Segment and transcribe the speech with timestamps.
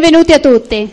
[0.00, 0.90] Benvenuti a tutti.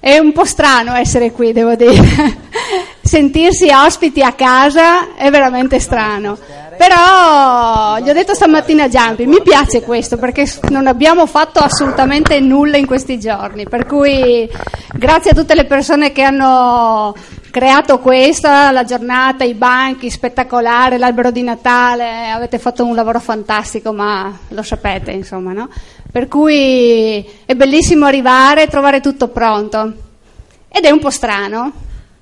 [0.00, 1.94] È un po' strano essere qui, devo dire.
[3.00, 6.36] Sentirsi ospiti a casa è veramente strano.
[6.76, 12.40] Però gli ho detto stamattina a Giampi, mi piace questo perché non abbiamo fatto assolutamente
[12.40, 13.68] nulla in questi giorni.
[13.68, 14.50] Per cui
[14.92, 17.14] grazie a tutte le persone che hanno
[17.50, 23.92] creato questa, la giornata, i banchi, spettacolare, l'albero di Natale, avete fatto un lavoro fantastico,
[23.92, 25.68] ma lo sapete, insomma, no?
[26.10, 29.92] Per cui è bellissimo arrivare e trovare tutto pronto.
[30.68, 31.72] Ed è un po' strano,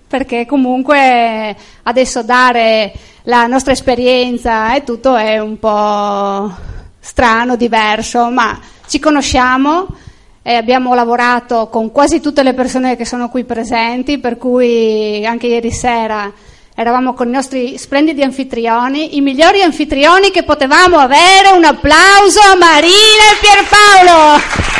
[0.08, 6.50] perché comunque adesso dare la nostra esperienza e tutto è un po'
[6.98, 9.86] strano, diverso, ma ci conosciamo
[10.42, 15.46] e abbiamo lavorato con quasi tutte le persone che sono qui presenti, per cui anche
[15.46, 16.32] ieri sera
[16.78, 21.50] eravamo con i nostri splendidi anfitrioni, i migliori anfitrioni che potevamo avere.
[21.54, 22.92] Un applauso a Marina
[23.32, 24.74] e Pierpaolo!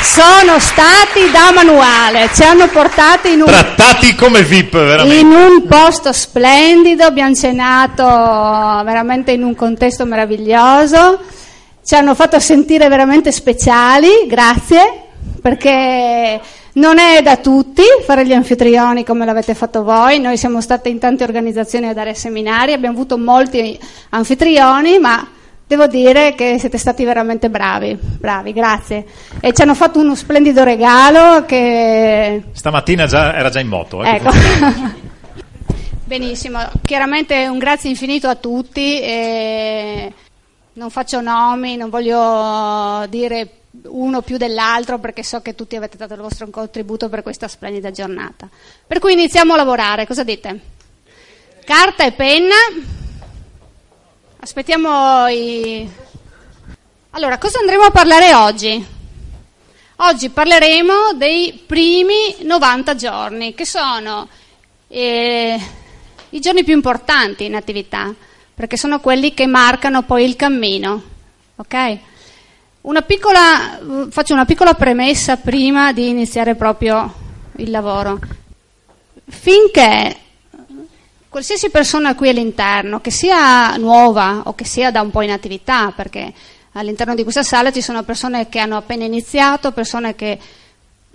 [0.00, 5.14] sono stati da manuale, ci hanno portati in un, trattati come VIP veramente.
[5.14, 11.20] in un posto splendido, abbiamo cenato veramente in un contesto meraviglioso,
[11.84, 15.07] ci hanno fatto sentire veramente speciali, grazie,
[15.40, 16.40] perché
[16.74, 20.98] non è da tutti fare gli anfitrioni come l'avete fatto voi, noi siamo stati in
[20.98, 23.78] tante organizzazioni a dare seminari, abbiamo avuto molti
[24.10, 25.28] anfitrioni, ma
[25.68, 29.04] Devo dire che siete stati veramente bravi, bravi, grazie.
[29.38, 32.42] E ci hanno fatto uno splendido regalo che...
[32.52, 34.02] Stamattina già, era già in moto.
[34.02, 34.30] Eh, ecco.
[36.06, 38.98] Benissimo, chiaramente un grazie infinito a tutti.
[40.72, 46.14] non faccio nomi, non voglio dire uno più dell'altro perché so che tutti avete dato
[46.14, 48.48] il vostro contributo per questa splendida giornata.
[48.86, 50.60] Per cui iniziamo a lavorare, cosa dite?
[51.64, 52.54] Carta e penna.
[54.40, 55.88] Aspettiamo i...
[57.10, 58.86] Allora, cosa andremo a parlare oggi?
[59.96, 64.28] Oggi parleremo dei primi 90 giorni, che sono
[64.86, 65.60] eh,
[66.30, 68.14] i giorni più importanti in attività,
[68.54, 71.02] perché sono quelli che marcano poi il cammino.
[71.56, 71.98] Ok?
[72.80, 77.12] Una piccola, faccio una piccola premessa prima di iniziare proprio
[77.56, 78.20] il lavoro.
[79.26, 80.16] Finché
[81.28, 85.92] qualsiasi persona qui all'interno, che sia nuova o che sia da un po' in attività,
[85.94, 86.32] perché
[86.72, 90.38] all'interno di questa sala ci sono persone che hanno appena iniziato, persone che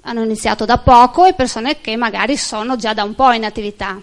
[0.01, 3.99] hanno iniziato da poco e persone che magari sono già da un po' in attività.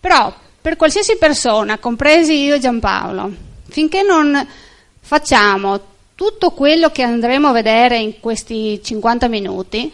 [0.00, 3.30] Però per qualsiasi persona, compresi io e Giampaolo,
[3.68, 4.48] finché non
[5.00, 9.92] facciamo tutto quello che andremo a vedere in questi 50 minuti,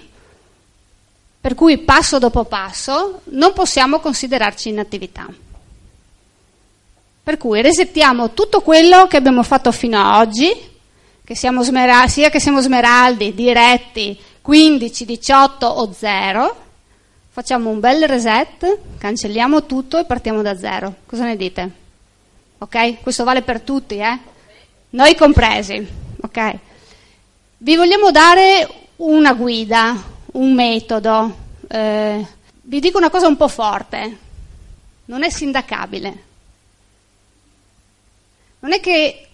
[1.40, 5.26] per cui passo dopo passo, non possiamo considerarci in attività.
[7.22, 10.52] Per cui resettiamo tutto quello che abbiamo fatto fino ad oggi,
[11.24, 16.56] che smeral- sia che siamo smeraldi, diretti, 15, 18 o 0,
[17.28, 20.96] facciamo un bel reset, cancelliamo tutto e partiamo da zero.
[21.06, 21.70] Cosa ne dite?
[22.58, 23.00] Ok?
[23.00, 24.18] Questo vale per tutti, eh?
[24.90, 25.86] Noi compresi,
[26.30, 26.58] ok?
[27.58, 30.02] Vi vogliamo dare una guida,
[30.32, 31.36] un metodo.
[31.68, 32.26] Eh,
[32.62, 34.18] vi dico una cosa un po' forte,
[35.06, 36.28] non è sindacabile
[38.60, 39.26] non è che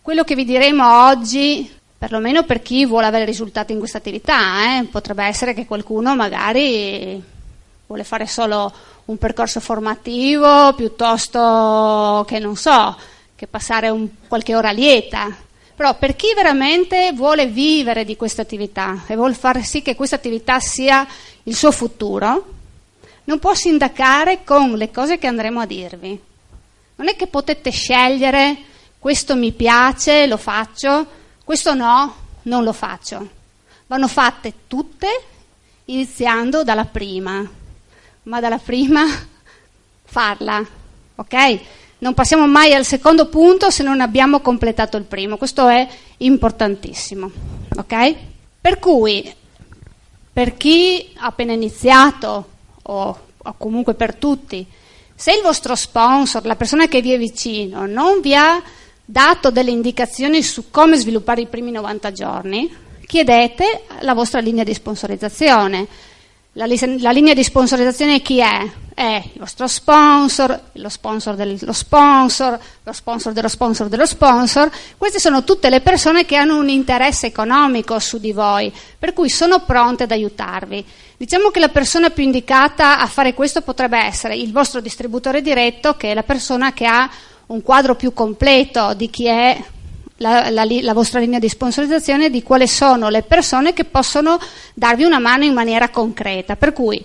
[0.00, 4.84] quello che vi diremo oggi, perlomeno per chi vuole avere risultati in questa attività, eh,
[4.84, 7.22] potrebbe essere che qualcuno magari
[7.86, 8.72] vuole fare solo
[9.06, 12.96] un percorso formativo piuttosto che non so,
[13.36, 15.28] che passare un, qualche ora lieta.
[15.80, 20.16] Però per chi veramente vuole vivere di questa attività e vuole far sì che questa
[20.16, 21.08] attività sia
[21.44, 22.52] il suo futuro,
[23.24, 26.20] non può sindacare con le cose che andremo a dirvi.
[26.96, 28.58] Non è che potete scegliere
[28.98, 31.06] questo mi piace, lo faccio,
[31.44, 33.26] questo no, non lo faccio.
[33.86, 35.08] Vanno fatte tutte
[35.86, 37.42] iniziando dalla prima,
[38.24, 39.06] ma dalla prima
[40.04, 40.62] farla,
[41.14, 41.60] ok?
[42.00, 45.86] Non passiamo mai al secondo punto se non abbiamo completato il primo, questo è
[46.18, 47.30] importantissimo,
[47.76, 48.14] ok?
[48.58, 49.30] Per cui,
[50.32, 52.48] per chi ha appena iniziato,
[52.82, 54.66] o, o comunque per tutti,
[55.14, 58.62] se il vostro sponsor, la persona che vi è vicino, non vi ha
[59.04, 62.74] dato delle indicazioni su come sviluppare i primi 90 giorni,
[63.06, 65.86] chiedete la vostra linea di sponsorizzazione.
[66.52, 68.70] La, la, linea di sponsorizzazione chi è?
[69.00, 74.70] È il vostro sponsor, lo sponsor dello sponsor, lo sponsor dello sponsor dello sponsor.
[74.98, 79.30] Queste sono tutte le persone che hanno un interesse economico su di voi, per cui
[79.30, 80.84] sono pronte ad aiutarvi.
[81.16, 85.96] Diciamo che la persona più indicata a fare questo potrebbe essere il vostro distributore diretto,
[85.96, 87.10] che è la persona che ha
[87.46, 89.58] un quadro più completo di chi è
[90.16, 94.38] la, la, la, vostra linea di sponsorizzazione di quali sono le persone che possono
[94.74, 96.56] darvi una mano in maniera concreta.
[96.56, 97.02] Per cui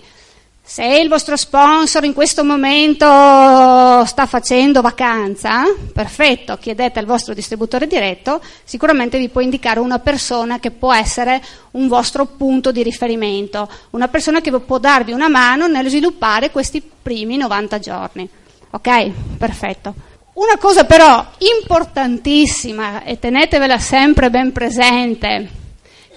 [0.68, 7.86] se il vostro sponsor in questo momento sta facendo vacanza, perfetto, chiedete al vostro distributore
[7.86, 11.40] diretto, sicuramente vi può indicare una persona che può essere
[11.70, 16.82] un vostro punto di riferimento, una persona che può darvi una mano nel sviluppare questi
[16.82, 18.28] primi 90 giorni.
[18.70, 19.10] Ok?
[19.38, 19.94] Perfetto.
[20.32, 25.48] Una cosa però importantissima e tenetevela sempre ben presente,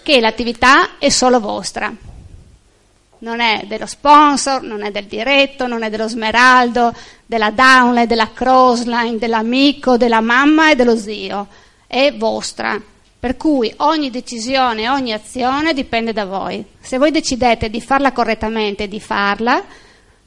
[0.01, 2.07] che l'attività è solo vostra.
[3.19, 6.93] Non è dello sponsor, non è del diretto, non è dello smeraldo,
[7.25, 11.47] della downline, della crossline, dell'amico, della mamma e dello zio.
[11.85, 12.81] È vostra.
[13.19, 16.63] Per cui ogni decisione, ogni azione dipende da voi.
[16.79, 19.61] Se voi decidete di farla correttamente e di farla,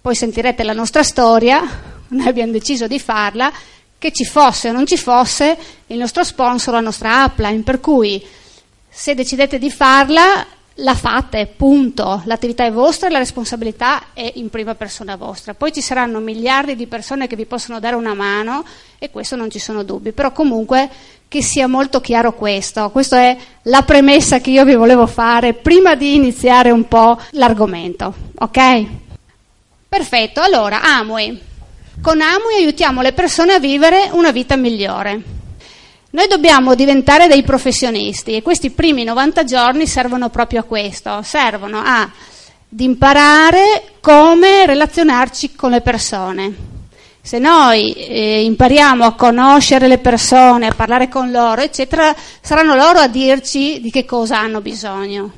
[0.01, 1.63] poi sentirete la nostra storia,
[2.09, 3.51] noi abbiamo deciso di farla
[3.97, 5.57] che ci fosse o non ci fosse
[5.87, 8.23] il nostro sponsor, la nostra upline, per cui
[8.89, 10.45] se decidete di farla,
[10.83, 12.23] la fate, punto.
[12.25, 15.55] L'attività è vostra e la responsabilità è in prima persona vostra.
[15.55, 18.65] Poi ci saranno miliardi di persone che vi possono dare una mano
[18.99, 20.89] e questo non ci sono dubbi, però comunque
[21.29, 22.91] che sia molto chiaro questo.
[22.91, 28.13] Questa è la premessa che io vi volevo fare prima di iniziare un po' l'argomento,
[28.39, 28.87] ok?
[29.89, 31.41] Perfetto, allora Amway.
[32.01, 35.23] Con Amui aiutiamo le persone a vivere una vita migliore.
[36.15, 41.81] Noi dobbiamo diventare dei professionisti e questi primi 90 giorni servono proprio a questo, servono
[41.83, 42.11] ad
[42.77, 46.55] imparare come relazionarci con le persone.
[47.23, 52.99] Se noi eh, impariamo a conoscere le persone, a parlare con loro, eccetera, saranno loro
[52.99, 55.33] a dirci di che cosa hanno bisogno.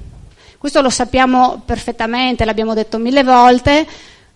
[0.59, 3.87] Questo lo sappiamo perfettamente, l'abbiamo detto mille volte,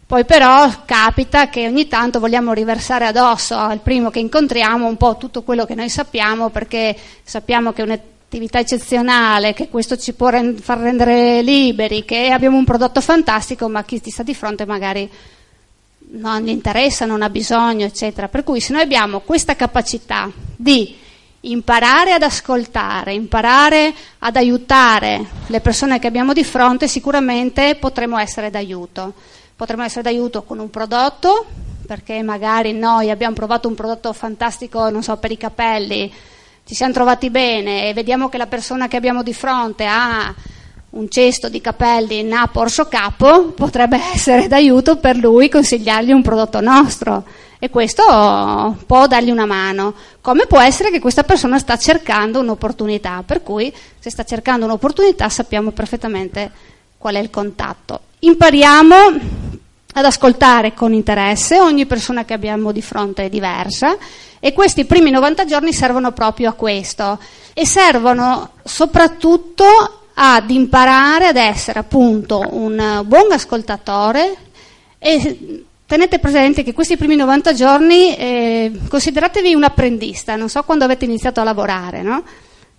[0.08, 5.18] poi però capita che ogni tanto vogliamo riversare addosso al primo che incontriamo un po'
[5.18, 10.30] tutto quello che noi sappiamo perché sappiamo che è un'attività eccezionale, che questo ci può
[10.30, 14.64] rend- far rendere liberi, che abbiamo un prodotto fantastico, ma chi ti sta di fronte
[14.64, 15.06] magari
[16.12, 18.28] non gli interessa, non ha bisogno, eccetera.
[18.28, 20.96] Per cui se noi abbiamo questa capacità di
[21.40, 28.48] imparare ad ascoltare, imparare ad aiutare le persone che abbiamo di fronte, sicuramente potremo essere
[28.48, 31.44] d'aiuto potremmo essere d'aiuto con un prodotto,
[31.84, 36.12] perché magari noi abbiamo provato un prodotto fantastico, non so, per i capelli,
[36.64, 40.32] ci siamo trovati bene e vediamo che la persona che abbiamo di fronte ha
[40.90, 46.60] un cesto di capelli na Porsche capo, potrebbe essere d'aiuto per lui consigliargli un prodotto
[46.60, 47.24] nostro
[47.58, 49.92] e questo può dargli una mano.
[50.20, 55.28] Come può essere che questa persona sta cercando un'opportunità, per cui se sta cercando un'opportunità
[55.28, 58.00] sappiamo perfettamente qual è il contatto.
[58.18, 58.94] Impariamo
[59.94, 63.96] ad ascoltare con interesse, ogni persona che abbiamo di fronte è diversa
[64.40, 67.18] e questi primi 90 giorni servono proprio a questo
[67.54, 69.64] e servono soprattutto
[70.14, 74.36] ad imparare ad essere appunto un buon ascoltatore
[74.98, 80.84] e tenete presente che questi primi 90 giorni eh, consideratevi un apprendista, non so quando
[80.84, 82.22] avete iniziato a lavorare, no?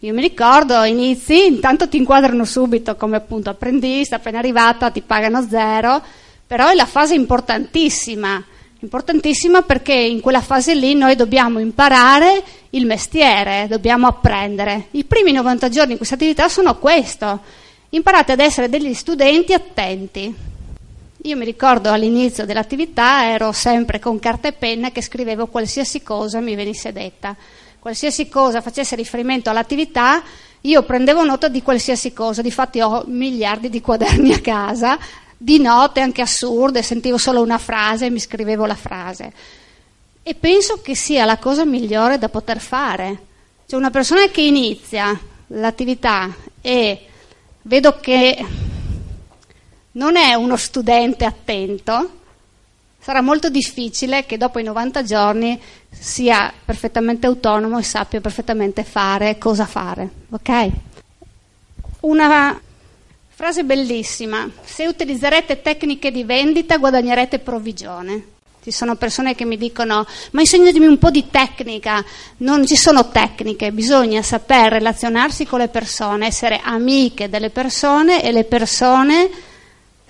[0.03, 5.45] Io mi ricordo, inizi, intanto ti inquadrano subito come appunto apprendista, appena arrivata ti pagano
[5.45, 6.01] zero,
[6.47, 8.41] però è la fase importantissima,
[8.79, 14.87] importantissima perché in quella fase lì noi dobbiamo imparare il mestiere, dobbiamo apprendere.
[14.91, 17.41] I primi 90 giorni in questa attività sono questo,
[17.89, 20.33] imparate ad essere degli studenti attenti.
[21.23, 26.39] Io mi ricordo all'inizio dell'attività ero sempre con carta e penna che scrivevo qualsiasi cosa
[26.39, 27.35] mi venisse detta,
[27.79, 30.21] qualsiasi cosa facesse riferimento all'attività,
[30.61, 34.97] io prendevo nota di qualsiasi cosa, difatti ho miliardi di quaderni a casa
[35.41, 39.31] di note anche assurde, sentivo solo una frase e mi scrivevo la frase.
[40.21, 43.27] E penso che sia la cosa migliore da poter fare.
[43.65, 45.17] Cioè una persona che inizia
[45.47, 47.05] l'attività e
[47.61, 48.45] vedo che
[49.93, 52.18] non è uno studente attento,
[53.09, 59.39] sarà molto difficile che dopo i 90 giorni sia perfettamente autonomo e sappia perfettamente fare
[59.39, 60.07] cosa fare.
[60.29, 60.69] Ok?
[62.01, 62.61] Una
[63.29, 64.47] Frase bellissima.
[64.63, 68.23] Se utilizzerete tecniche di vendita guadagnerete provvigione.
[68.61, 72.03] Ci sono persone che mi dicono, ma insegnatemi un po' di tecnica.
[72.37, 78.31] Non ci sono tecniche, bisogna saper relazionarsi con le persone, essere amiche delle persone e
[78.31, 79.29] le persone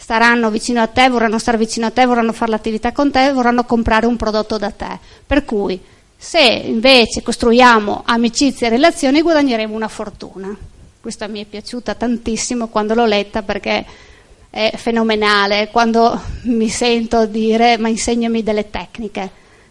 [0.09, 3.63] staranno vicino a te, vorranno stare vicino a te, vorranno fare l'attività con te, vorranno
[3.63, 4.97] comprare un prodotto da te.
[5.23, 5.79] Per cui,
[6.17, 10.57] se invece costruiamo amicizie e relazioni, guadagneremo una fortuna.
[10.99, 13.85] Questa mi è piaciuta tantissimo quando l'ho letta perché
[14.49, 19.29] è fenomenale quando mi sento dire ma insegnami delle tecniche.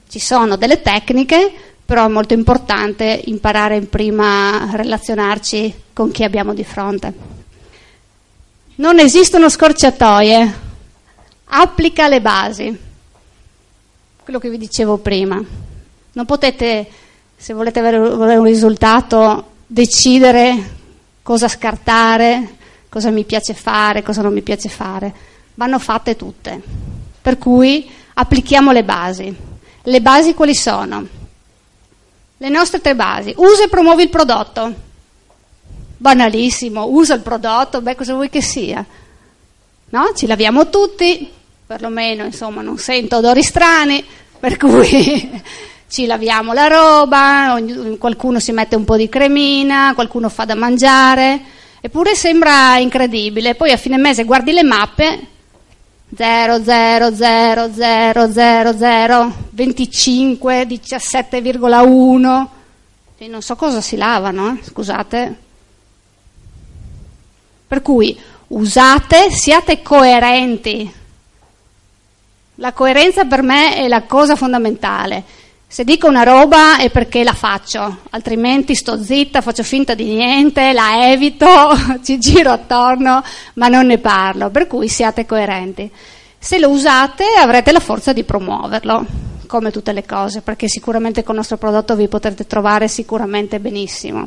[0.08, 1.52] Ci sono delle tecniche,
[1.84, 7.37] però è molto importante imparare prima a relazionarci con chi abbiamo di fronte.
[8.78, 10.54] Non esistono scorciatoie,
[11.46, 12.78] applica le basi,
[14.22, 15.42] quello che vi dicevo prima.
[16.12, 16.88] Non potete,
[17.36, 17.96] se volete avere
[18.36, 20.76] un risultato, decidere
[21.24, 22.56] cosa scartare,
[22.88, 25.12] cosa mi piace fare, cosa non mi piace fare.
[25.56, 26.62] Vanno fatte tutte.
[27.20, 29.36] Per cui applichiamo le basi.
[29.82, 31.04] Le basi quali sono?
[32.36, 33.34] Le nostre tre basi.
[33.38, 34.86] Usa e promuovi il prodotto.
[36.00, 38.84] Banalissimo, usa il prodotto, beh, cosa vuoi che sia?
[39.90, 40.12] No?
[40.14, 41.28] Ci laviamo tutti,
[41.66, 44.04] perlomeno, insomma, non sento odori strani,
[44.38, 45.42] per cui
[45.90, 47.60] ci laviamo la roba,
[47.98, 51.40] qualcuno si mette un po' di cremina, qualcuno fa da mangiare,
[51.80, 53.56] eppure sembra incredibile.
[53.56, 55.26] Poi a fine mese guardi le mappe
[56.14, 62.46] 0, 0, 0, 0, 0, 0, 25, 17,1.
[63.26, 64.64] Non so cosa si lavano, eh?
[64.64, 65.46] scusate.
[67.68, 70.90] Per cui usate, siate coerenti.
[72.54, 75.22] La coerenza per me è la cosa fondamentale.
[75.70, 80.72] Se dico una roba è perché la faccio, altrimenti sto zitta, faccio finta di niente,
[80.72, 81.46] la evito,
[82.02, 83.22] ci giro attorno,
[83.54, 85.90] ma non ne parlo, per cui siate coerenti.
[86.38, 89.04] Se lo usate avrete la forza di promuoverlo,
[89.46, 94.26] come tutte le cose, perché sicuramente con il nostro prodotto vi potrete trovare sicuramente benissimo.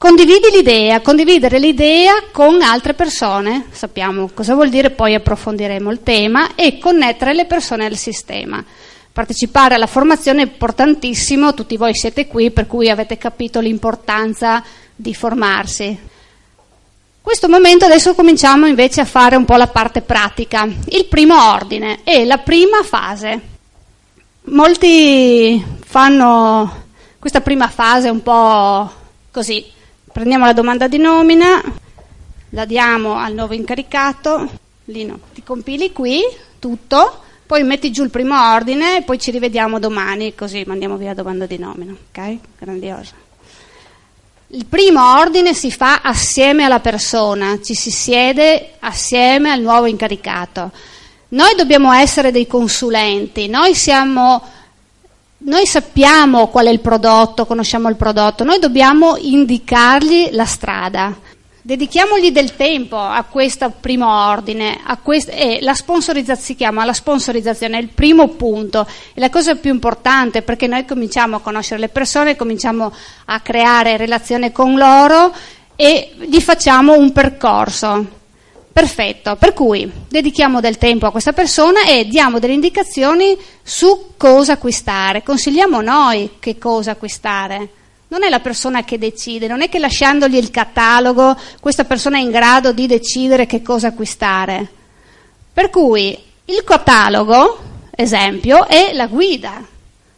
[0.00, 6.54] Condividi l'idea, condividere l'idea con altre persone, sappiamo cosa vuol dire, poi approfondiremo il tema,
[6.54, 8.64] e connettere le persone al sistema.
[9.12, 14.64] Partecipare alla formazione è importantissimo, tutti voi siete qui, per cui avete capito l'importanza
[14.96, 15.98] di formarsi.
[17.20, 22.00] Questo momento adesso cominciamo invece a fare un po' la parte pratica, il primo ordine
[22.04, 23.40] e la prima fase.
[24.44, 26.84] Molti fanno
[27.18, 28.90] questa prima fase un po'
[29.30, 29.76] così,
[30.12, 31.62] prendiamo la domanda di nomina,
[32.50, 34.48] la diamo al nuovo incaricato,
[34.86, 36.22] Lino, ti compili qui
[36.58, 41.08] tutto, poi metti giù il primo ordine e poi ci rivediamo domani, così mandiamo via
[41.08, 42.38] la domanda di nomina, ok?
[42.58, 43.28] Grandioso.
[44.48, 50.72] Il primo ordine si fa assieme alla persona, ci si siede assieme al nuovo incaricato.
[51.28, 54.42] Noi dobbiamo essere dei consulenti, noi, siamo,
[55.42, 61.16] noi sappiamo qual è il prodotto, conosciamo il prodotto, noi dobbiamo indicargli la strada.
[61.62, 67.78] Dedichiamogli del tempo a questo primo ordine, quest- e la sponsorizzazione si chiama la sponsorizzazione,
[67.78, 71.88] è il primo punto, è la cosa più importante perché noi cominciamo a conoscere le
[71.88, 72.92] persone, cominciamo
[73.26, 75.34] a creare relazione con loro
[75.76, 78.18] e gli facciamo un percorso.
[78.80, 84.54] Perfetto, per cui dedichiamo del tempo a questa persona e diamo delle indicazioni su cosa
[84.54, 87.68] acquistare, consigliamo noi che cosa acquistare.
[88.08, 92.20] Non è la persona che decide, non è che lasciandogli il catalogo questa persona è
[92.22, 94.66] in grado di decidere che cosa acquistare.
[95.52, 97.58] Per cui il catalogo,
[97.94, 99.62] esempio, è la guida,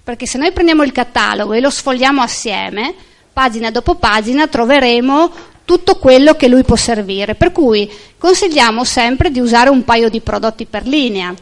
[0.04, 2.95] perché se noi prendiamo il catalogo e lo sfogliamo assieme,
[3.33, 5.33] pagina dopo pagina troveremo
[5.73, 7.35] tutto quello che lui può servire.
[7.35, 11.35] Per cui consigliamo sempre di usare un paio di prodotti per linea.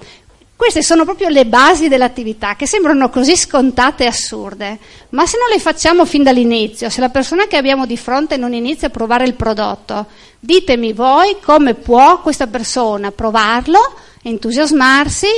[0.54, 4.78] Queste sono proprio le basi dell'attività che sembrano così scontate e assurde,
[5.10, 8.52] ma se non le facciamo fin dall'inizio, se la persona che abbiamo di fronte non
[8.52, 10.06] inizia a provare il prodotto,
[10.38, 13.80] ditemi voi come può questa persona provarlo,
[14.22, 15.28] entusiasmarsi,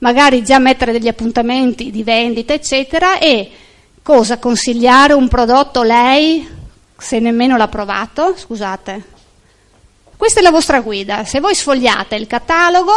[0.00, 3.50] magari già mettere degli appuntamenti di vendita, eccetera, e
[4.02, 6.60] cosa consigliare un prodotto lei
[7.02, 8.34] se nemmeno l'ha provato?
[8.36, 9.02] Scusate.
[10.16, 11.24] Questa è la vostra guida.
[11.24, 12.92] Se voi sfogliate il catalogo,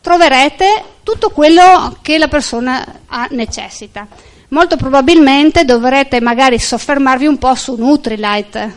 [0.00, 4.06] troverete tutto quello che la persona ha, necessita.
[4.48, 8.72] Molto probabilmente dovrete magari soffermarvi un po' su Nutrilite.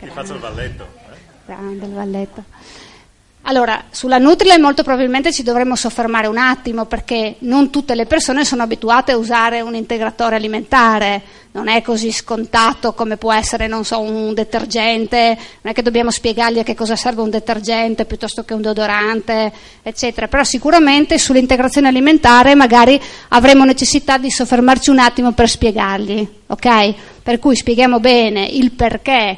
[0.00, 0.82] Ti faccio il valletto.
[0.82, 1.16] Eh?
[1.44, 2.44] Grande il valletto.
[3.44, 8.44] Allora, sulla Nutrilite molto probabilmente ci dovremmo soffermare un attimo perché non tutte le persone
[8.44, 11.20] sono abituate a usare un integratore alimentare,
[11.50, 16.12] non è così scontato come può essere, non so, un detergente, non è che dobbiamo
[16.12, 21.88] spiegargli a che cosa serve un detergente piuttosto che un deodorante, eccetera, però sicuramente sull'integrazione
[21.88, 22.98] alimentare magari
[23.30, 26.94] avremo necessità di soffermarci un attimo per spiegargli, ok?
[27.24, 29.36] Per cui spieghiamo bene il perché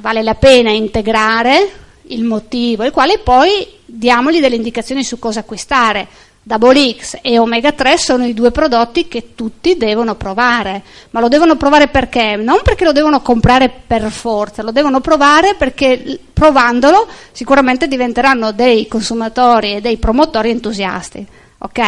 [0.00, 6.06] vale la pena integrare il motivo, il quale poi diamogli delle indicazioni su cosa acquistare.
[6.48, 11.28] Double X e Omega 3 sono i due prodotti che tutti devono provare, ma lo
[11.28, 12.36] devono provare perché?
[12.36, 18.88] Non perché lo devono comprare per forza, lo devono provare perché provandolo sicuramente diventeranno dei
[18.88, 21.26] consumatori e dei promotori entusiasti.
[21.58, 21.78] ok?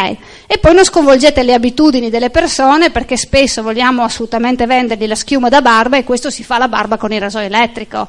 [0.45, 5.49] E poi non sconvolgete le abitudini delle persone perché spesso vogliamo assolutamente vendergli la schiuma
[5.49, 8.07] da barba e questo si fa la barba con il rasoio elettrico.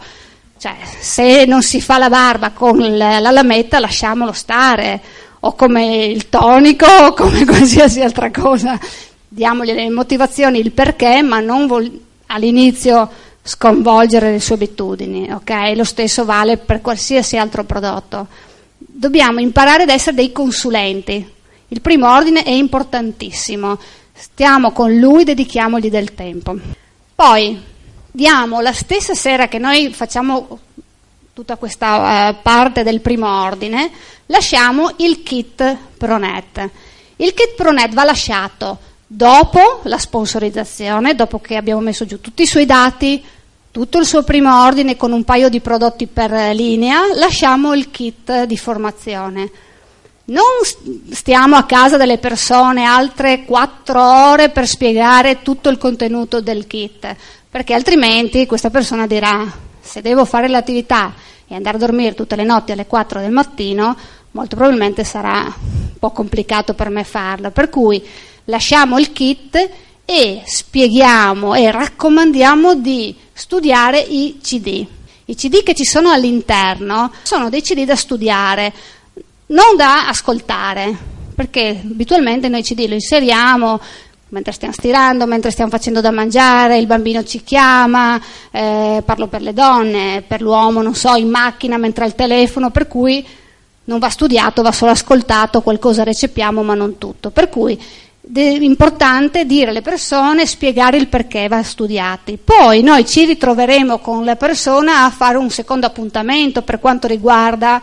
[0.62, 5.00] Cioè, se non si fa la barba con la, la lametta, lasciamolo stare,
[5.40, 8.78] o come il tonico, o come qualsiasi altra cosa.
[9.26, 13.11] Diamogli le motivazioni, il perché, ma non vol- all'inizio
[13.42, 15.73] sconvolgere le sue abitudini, ok?
[15.75, 18.28] Lo stesso vale per qualsiasi altro prodotto.
[18.78, 21.40] Dobbiamo imparare ad essere dei consulenti
[21.73, 23.78] il primo ordine è importantissimo,
[24.12, 26.54] stiamo con lui, dedichiamogli del tempo.
[27.14, 27.59] Poi
[28.12, 30.59] diamo la stessa sera che noi facciamo
[31.33, 33.90] tutta questa uh, parte del primo ordine,
[34.26, 36.71] lasciamo il kit Pronet.
[37.16, 42.47] Il kit Pronet va lasciato dopo la sponsorizzazione, dopo che abbiamo messo giù tutti i
[42.47, 43.25] suoi dati,
[43.71, 48.45] tutto il suo primo ordine con un paio di prodotti per linea, lasciamo il kit
[48.45, 49.50] di formazione
[50.25, 50.45] non
[51.11, 57.16] stiamo a casa delle persone altre quattro ore per spiegare tutto il contenuto del kit,
[57.52, 59.47] perché altrimenti questa persona dirà
[59.78, 61.12] se devo fare l'attività
[61.47, 63.94] e andare a dormire tutte le notti alle 4 del mattino,
[64.30, 67.50] molto probabilmente sarà un po' complicato per me farlo.
[67.50, 68.02] Per cui
[68.47, 69.71] lasciamo il kit
[70.06, 74.87] e spieghiamo e raccomandiamo di studiare i CD.
[75.26, 78.73] I CD che ci sono all'interno sono dei CD da studiare,
[79.49, 80.97] non da ascoltare,
[81.35, 83.78] perché abitualmente noi CD lo inseriamo
[84.32, 88.20] mentre stiamo stirando, mentre stiamo facendo da mangiare, il bambino ci chiama,
[88.50, 92.88] eh, parlo per le donne, per l'uomo, non so, in macchina, mentre al telefono, per
[92.88, 93.24] cui
[93.84, 97.28] non va studiato, va solo ascoltato, qualcosa recepiamo, ma non tutto.
[97.28, 97.78] Per cui
[98.34, 102.38] è importante dire alle persone, spiegare il perché va studiati.
[102.42, 107.83] Poi noi ci ritroveremo con la persona a fare un secondo appuntamento per quanto riguarda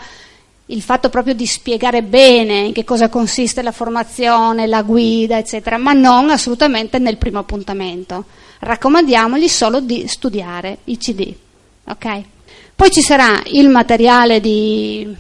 [0.72, 5.78] il fatto proprio di spiegare bene in che cosa consiste la formazione, la guida, eccetera,
[5.78, 8.26] ma non assolutamente nel primo appuntamento.
[8.60, 11.34] Raccomandiamogli solo di studiare i CD.
[11.88, 12.24] Okay?
[12.76, 15.16] Poi ci sarà il materiale di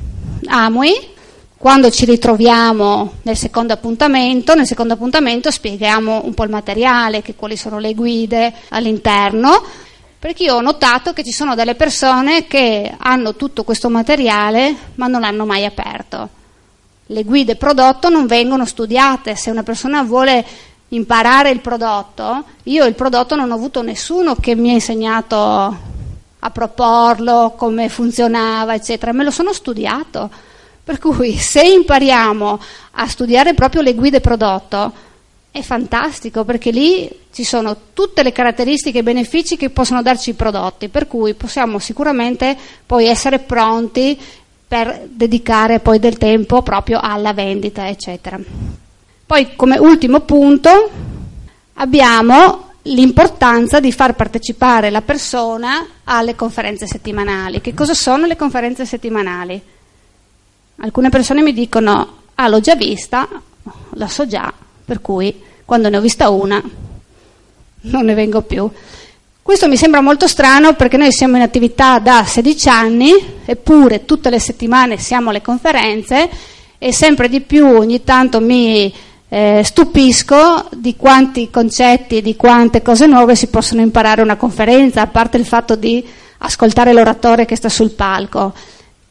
[0.45, 0.93] Amui,
[1.57, 7.57] quando ci ritroviamo nel secondo appuntamento, nel secondo appuntamento spieghiamo un po' il materiale, quali
[7.57, 9.61] sono le guide all'interno
[10.19, 15.07] perché io ho notato che ci sono delle persone che hanno tutto questo materiale ma
[15.07, 16.29] non l'hanno mai aperto.
[17.05, 20.45] Le guide prodotto non vengono studiate, se una persona vuole
[20.89, 25.37] imparare il prodotto, io il prodotto non ho avuto nessuno che mi ha insegnato
[26.41, 30.29] a proporlo, come funzionava, eccetera, me lo sono studiato.
[30.83, 32.59] Per cui se impariamo
[32.91, 34.91] a studiare proprio le guide prodotto,
[35.51, 40.35] è fantastico perché lì ci sono tutte le caratteristiche e benefici che possono darci i
[40.35, 44.17] prodotti, per cui possiamo sicuramente poi essere pronti
[44.67, 48.39] per dedicare poi del tempo proprio alla vendita, eccetera.
[49.25, 50.89] Poi come ultimo punto
[51.73, 57.61] abbiamo l'importanza di far partecipare la persona alle conferenze settimanali.
[57.61, 59.61] Che cosa sono le conferenze settimanali?
[60.77, 63.27] Alcune persone mi dicono, ah l'ho già vista,
[63.93, 64.53] la so già,
[64.89, 66.59] per cui quando ne ho vista una
[67.81, 68.67] non ne vengo più.
[69.39, 73.11] Questo mi sembra molto strano perché noi siamo in attività da 16 anni,
[73.45, 76.27] eppure tutte le settimane siamo alle conferenze
[76.79, 78.91] e sempre di più ogni tanto mi
[79.29, 85.01] eh, stupisco di quanti concetti, di quante cose nuove si possono imparare a una conferenza,
[85.01, 86.03] a parte il fatto di
[86.39, 88.53] ascoltare l'oratore che sta sul palco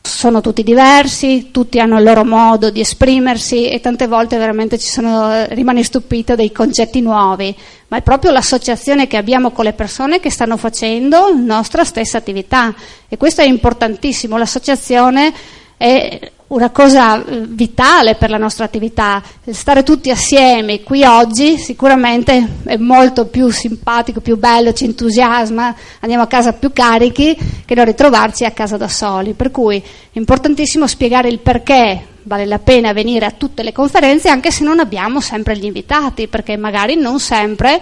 [0.01, 4.89] sono tutti diversi, tutti hanno il loro modo di esprimersi e tante volte veramente ci
[4.89, 7.55] sono, rimani stupito dei concetti nuovi,
[7.89, 12.19] ma è proprio l'associazione che abbiamo con le persone che stanno facendo la nostra stessa
[12.19, 12.75] attività.
[13.09, 15.33] E questo è importantissimo, l'associazione
[15.79, 19.23] è una cosa eh, vitale per la nostra attività.
[19.51, 26.25] Stare tutti assieme qui oggi sicuramente è molto più simpatico, più bello, ci entusiasma, andiamo
[26.25, 29.33] a casa più carichi che non ritrovarci a casa da soli.
[29.33, 34.29] Per cui è importantissimo spiegare il perché vale la pena venire a tutte le conferenze
[34.29, 37.81] anche se non abbiamo sempre gli invitati, perché magari non sempre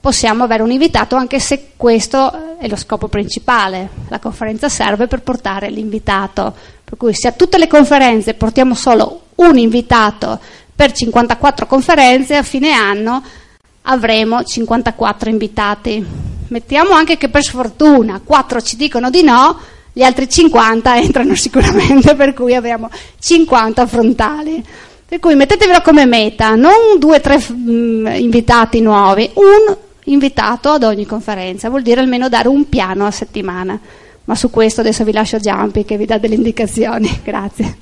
[0.00, 3.88] possiamo avere un invitato anche se questo è lo scopo principale.
[4.08, 6.54] La conferenza serve per portare l'invitato.
[6.92, 10.38] Per cui se a tutte le conferenze portiamo solo un invitato
[10.76, 13.22] per 54 conferenze, a fine anno
[13.80, 16.04] avremo 54 invitati.
[16.48, 19.58] Mettiamo anche che per sfortuna 4 ci dicono di no,
[19.90, 24.62] gli altri 50 entrano sicuramente, per cui abbiamo 50 frontali.
[25.06, 30.82] Per cui mettetevelo come meta, non due o tre mm, invitati nuovi, un invitato ad
[30.82, 33.80] ogni conferenza, vuol dire almeno dare un piano a settimana
[34.24, 37.20] ma su questo adesso vi lascio Giampi che vi dà delle indicazioni.
[37.24, 37.76] Grazie.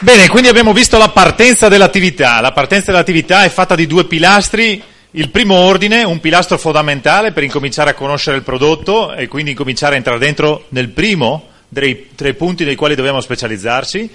[0.00, 2.40] Bene, quindi abbiamo visto la partenza dell'attività.
[2.40, 4.80] La partenza dell'attività è fatta di due pilastri.
[5.10, 9.94] Il primo ordine, un pilastro fondamentale per incominciare a conoscere il prodotto e quindi incominciare
[9.94, 14.10] a entrare dentro nel primo dei tre punti nei quali dobbiamo specializzarci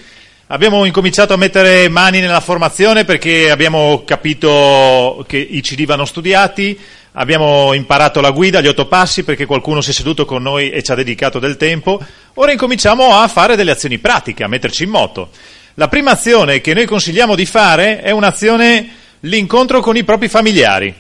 [0.54, 6.80] Abbiamo incominciato a mettere mani nella formazione perché abbiamo capito che i CD vanno studiati,
[7.14, 10.84] abbiamo imparato la guida, gli otto passi perché qualcuno si è seduto con noi e
[10.84, 12.00] ci ha dedicato del tempo.
[12.36, 15.32] Ora incominciamo a fare delle azioni pratiche, a metterci in moto.
[15.74, 18.90] La prima azione che noi consigliamo di fare è un'azione,
[19.22, 20.94] l'incontro con i propri familiari.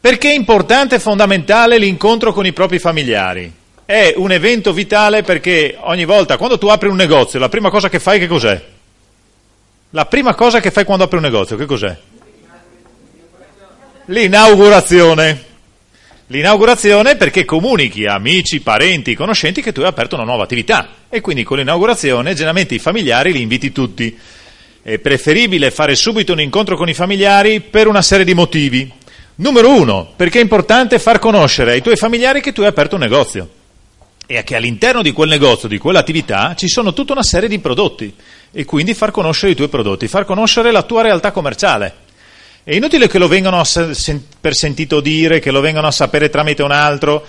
[0.00, 3.52] Perché è importante e fondamentale l'incontro con i propri familiari?
[3.84, 7.88] È un evento vitale perché ogni volta, quando tu apri un negozio, la prima cosa
[7.88, 8.62] che fai che cos'è?
[9.90, 11.96] La prima cosa che fai quando apri un negozio, che cos'è?
[14.06, 15.50] L'inaugurazione.
[16.28, 21.20] L'inaugurazione perché comunichi a amici, parenti, conoscenti che tu hai aperto una nuova attività e
[21.20, 24.16] quindi con l'inaugurazione generalmente i familiari li inviti tutti.
[24.80, 28.90] È preferibile fare subito un incontro con i familiari per una serie di motivi.
[29.34, 33.02] Numero uno, perché è importante far conoscere ai tuoi familiari che tu hai aperto un
[33.02, 33.60] negozio
[34.26, 38.14] e che all'interno di quel negozio, di quell'attività, ci sono tutta una serie di prodotti
[38.50, 42.10] e quindi far conoscere i tuoi prodotti, far conoscere la tua realtà commerciale.
[42.64, 43.60] È inutile che lo vengano
[44.40, 47.26] per sentito dire, che lo vengano a sapere tramite un altro.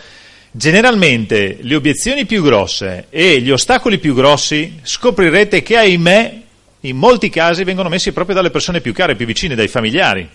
[0.52, 6.42] Generalmente le obiezioni più grosse e gli ostacoli più grossi scoprirete che, ahimè,
[6.82, 10.30] in molti casi vengono messi proprio dalle persone più care, più vicine, dai familiari.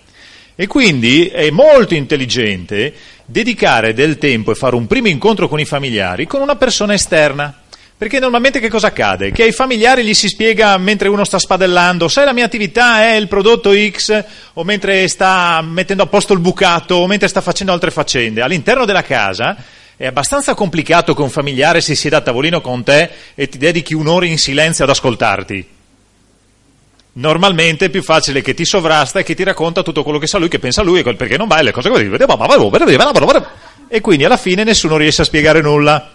[0.56, 2.92] E quindi è molto intelligente
[3.30, 7.54] dedicare del tempo e fare un primo incontro con i familiari con una persona esterna.
[7.98, 9.32] Perché normalmente che cosa accade?
[9.32, 13.16] Che ai familiari gli si spiega mentre uno sta spadellando, sai la mia attività è
[13.16, 17.72] il prodotto X, o mentre sta mettendo a posto il bucato, o mentre sta facendo
[17.72, 18.40] altre faccende.
[18.40, 19.56] All'interno della casa
[19.96, 23.94] è abbastanza complicato che un familiare si sieda a tavolino con te e ti dedichi
[23.94, 25.77] un'ora in silenzio ad ascoltarti.
[27.18, 30.38] Normalmente è più facile che ti sovrasta e che ti racconta tutto quello che sa
[30.38, 32.08] lui, che pensa lui, perché non va e le cose così.
[33.88, 36.12] E quindi alla fine nessuno riesce a spiegare nulla.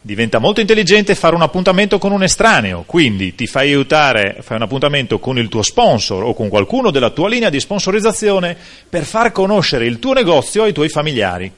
[0.00, 4.62] Diventa molto intelligente fare un appuntamento con un estraneo, quindi ti fai aiutare, fai un
[4.62, 8.56] appuntamento con il tuo sponsor o con qualcuno della tua linea di sponsorizzazione
[8.88, 11.50] per far conoscere il tuo negozio ai tuoi familiari.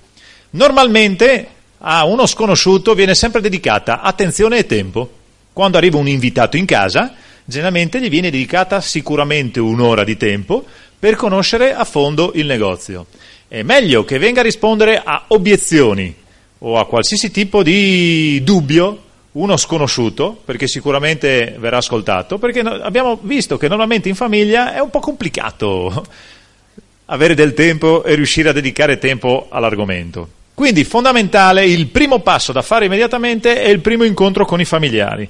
[0.50, 1.48] Normalmente
[1.78, 5.10] a uno sconosciuto viene sempre dedicata attenzione e tempo.
[5.52, 10.64] Quando arriva un invitato in casa, generalmente gli viene dedicata sicuramente un'ora di tempo
[10.98, 13.06] per conoscere a fondo il negozio.
[13.46, 16.14] È meglio che venga a rispondere a obiezioni
[16.58, 19.02] o a qualsiasi tipo di dubbio
[19.32, 24.90] uno sconosciuto, perché sicuramente verrà ascoltato, perché abbiamo visto che normalmente in famiglia è un
[24.90, 26.06] po' complicato
[27.06, 30.28] avere del tempo e riuscire a dedicare tempo all'argomento.
[30.54, 35.28] Quindi fondamentale, il primo passo da fare immediatamente è il primo incontro con i familiari.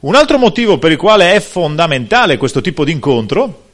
[0.00, 3.64] Un altro motivo per il quale è fondamentale questo tipo di incontro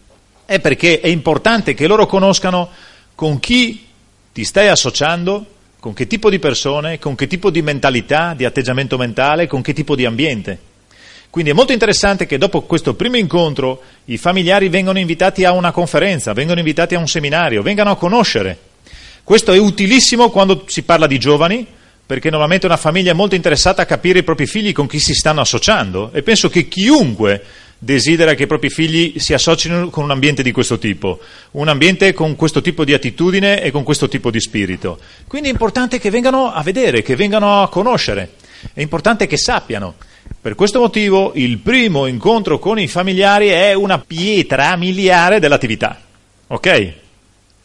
[0.47, 2.71] è perché è importante che loro conoscano
[3.15, 3.87] con chi
[4.33, 5.47] ti stai associando
[5.83, 9.73] con che tipo di persone, con che tipo di mentalità, di atteggiamento mentale, con che
[9.73, 10.57] tipo di ambiente.
[11.29, 15.73] Quindi è molto interessante che dopo questo primo incontro i familiari vengano invitati a una
[15.73, 18.57] conferenza, vengano invitati a un seminario, vengano a conoscere.
[19.25, 21.67] Questo è utilissimo quando si parla di giovani,
[22.05, 25.15] perché normalmente una famiglia è molto interessata a capire i propri figli con chi si
[25.15, 27.43] stanno associando e penso che chiunque
[27.79, 31.19] desidera che i propri figli si associno con un ambiente di questo tipo,
[31.53, 35.01] un ambiente con questo tipo di attitudine e con questo tipo di spirito.
[35.27, 38.35] Quindi è importante che vengano a vedere, che vengano a conoscere,
[38.73, 39.95] è importante che sappiano.
[40.41, 46.01] Per questo motivo il primo incontro con i familiari è una pietra miliare dell'attività.
[46.47, 46.93] Ok?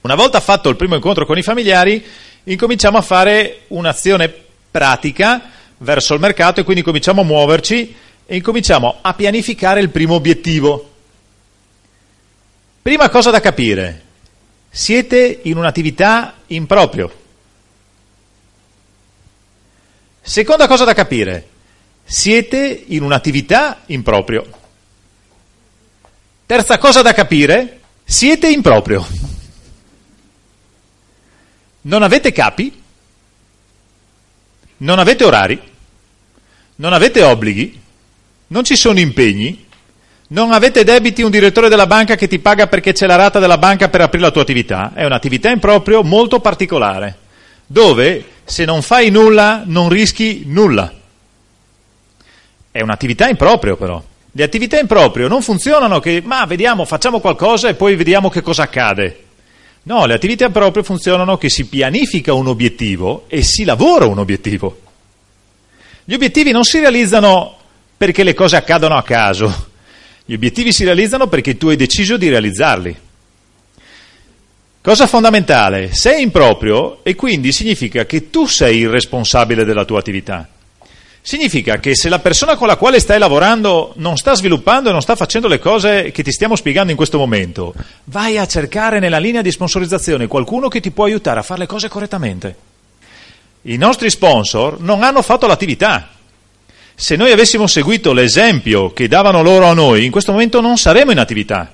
[0.01, 2.03] Una volta fatto il primo incontro con i familiari,
[2.47, 4.33] incominciamo a fare un'azione
[4.71, 10.15] pratica verso il mercato e quindi cominciamo a muoverci e incominciamo a pianificare il primo
[10.15, 10.93] obiettivo.
[12.81, 14.03] Prima cosa da capire,
[14.69, 17.25] siete in un'attività in proprio.
[20.21, 21.47] Seconda cosa da capire,
[22.03, 24.45] siete in un'attività in proprio.
[26.45, 29.05] Terza cosa da capire, siete in proprio.
[31.87, 32.81] Non avete capi,
[34.79, 35.57] non avete orari,
[36.75, 37.81] non avete obblighi,
[38.47, 39.65] non ci sono impegni,
[40.29, 43.57] non avete debiti un direttore della banca che ti paga perché c'è la rata della
[43.57, 47.19] banca per aprire la tua attività, è un'attività in proprio molto particolare,
[47.65, 50.93] dove se non fai nulla non rischi nulla.
[52.69, 54.03] È un'attività in proprio però.
[54.29, 58.41] Le attività in proprio non funzionano che, ma vediamo, facciamo qualcosa e poi vediamo che
[58.41, 59.26] cosa accade.
[59.87, 64.19] No, le attività in proprio funzionano che si pianifica un obiettivo e si lavora un
[64.19, 64.81] obiettivo.
[66.03, 67.57] Gli obiettivi non si realizzano
[67.95, 69.69] perché le cose accadono a caso.
[70.25, 72.97] Gli obiettivi si realizzano perché tu hai deciso di realizzarli.
[74.81, 75.93] Cosa fondamentale?
[75.93, 80.49] Sei improprio e quindi significa che tu sei il responsabile della tua attività.
[81.27, 85.01] Significa che se la persona con la quale stai lavorando non sta sviluppando e non
[85.01, 87.73] sta facendo le cose che ti stiamo spiegando in questo momento,
[88.05, 91.65] vai a cercare nella linea di sponsorizzazione qualcuno che ti può aiutare a fare le
[91.65, 92.55] cose correttamente.
[93.63, 96.11] I nostri sponsor non hanno fatto l'attività.
[96.95, 101.11] Se noi avessimo seguito l'esempio che davano loro a noi, in questo momento non saremmo
[101.11, 101.73] in attività.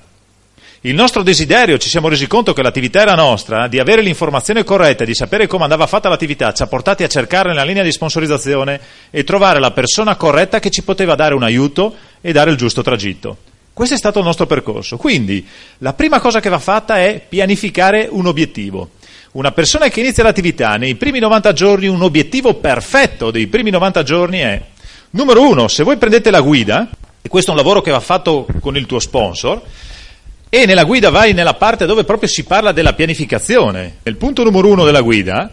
[0.86, 5.06] Il nostro desiderio, ci siamo resi conto che l'attività era nostra, di avere l'informazione corretta,
[5.06, 8.78] di sapere come andava fatta l'attività, ci ha portati a cercare nella linea di sponsorizzazione
[9.08, 12.82] e trovare la persona corretta che ci poteva dare un aiuto e dare il giusto
[12.82, 13.38] tragitto.
[13.72, 14.98] Questo è stato il nostro percorso.
[14.98, 15.46] Quindi
[15.78, 18.90] la prima cosa che va fatta è pianificare un obiettivo.
[19.32, 24.02] Una persona che inizia l'attività nei primi 90 giorni, un obiettivo perfetto dei primi 90
[24.02, 24.62] giorni è,
[25.12, 26.90] numero uno, se voi prendete la guida,
[27.22, 29.62] e questo è un lavoro che va fatto con il tuo sponsor,
[30.54, 33.96] e nella guida vai nella parte dove proprio si parla della pianificazione.
[34.04, 35.50] Nel punto numero uno della guida,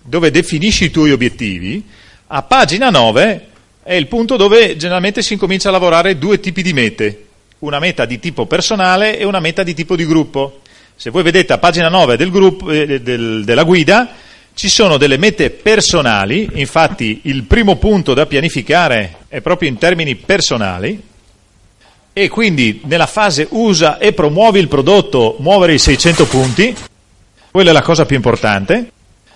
[0.00, 1.82] dove definisci i tuoi obiettivi,
[2.28, 3.46] a pagina 9
[3.82, 7.24] è il punto dove generalmente si incomincia a lavorare due tipi di mete,
[7.58, 10.60] una meta di tipo personale e una meta di tipo di gruppo.
[10.94, 14.08] Se voi vedete a pagina 9 del gruppo, eh, del, della guida,
[14.54, 20.14] ci sono delle mete personali, infatti il primo punto da pianificare è proprio in termini
[20.14, 21.12] personali,
[22.16, 26.74] e quindi nella fase usa e promuovi il prodotto, muovere i 600 punti,
[27.50, 28.90] quella è la cosa più importante.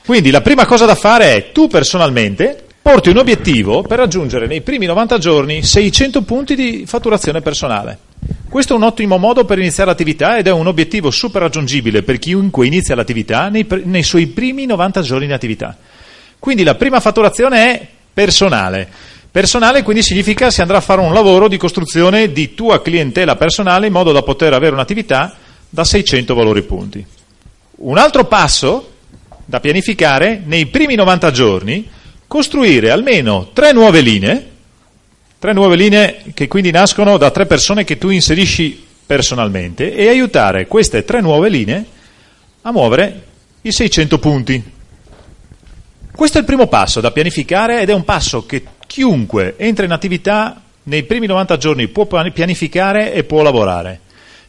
[0.07, 4.63] Quindi la prima cosa da fare è tu personalmente porti un obiettivo per raggiungere nei
[4.63, 7.99] primi 90 giorni 600 punti di fatturazione personale.
[8.49, 12.19] Questo è un ottimo modo per iniziare l'attività ed è un obiettivo super raggiungibile per
[12.19, 15.77] chiunque inizia l'attività nei, nei suoi primi 90 giorni di attività.
[16.39, 18.89] Quindi la prima fatturazione è personale.
[19.31, 23.87] Personale quindi significa si andrà a fare un lavoro di costruzione di tua clientela personale
[23.87, 25.37] in modo da poter avere un'attività
[25.69, 27.05] da 600 valori punti.
[27.81, 28.93] Un altro passo
[29.45, 31.89] da pianificare nei primi 90 giorni,
[32.27, 34.51] costruire almeno tre nuove linee,
[35.39, 40.67] tre nuove linee che quindi nascono da tre persone che tu inserisci personalmente e aiutare
[40.67, 41.87] queste tre nuove linee
[42.63, 43.25] a muovere
[43.63, 44.63] i 600 punti.
[46.11, 49.93] Questo è il primo passo da pianificare ed è un passo che chiunque entra in
[49.93, 54.01] attività nei primi 90 giorni può pianificare e può lavorare.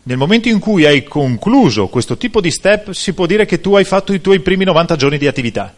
[0.04, 3.75] Nel momento in cui hai concluso questo tipo di step, si può dire che tu
[3.75, 5.71] hai fatto i tuoi primi 90 giorni di attività.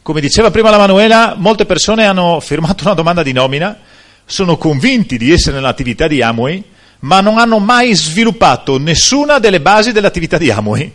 [0.00, 3.76] Come diceva prima la Manuela, molte persone hanno firmato una domanda di nomina,
[4.24, 6.62] sono convinti di essere nell'attività di Amway,
[7.00, 10.92] ma non hanno mai sviluppato nessuna delle basi dell'attività di Amway.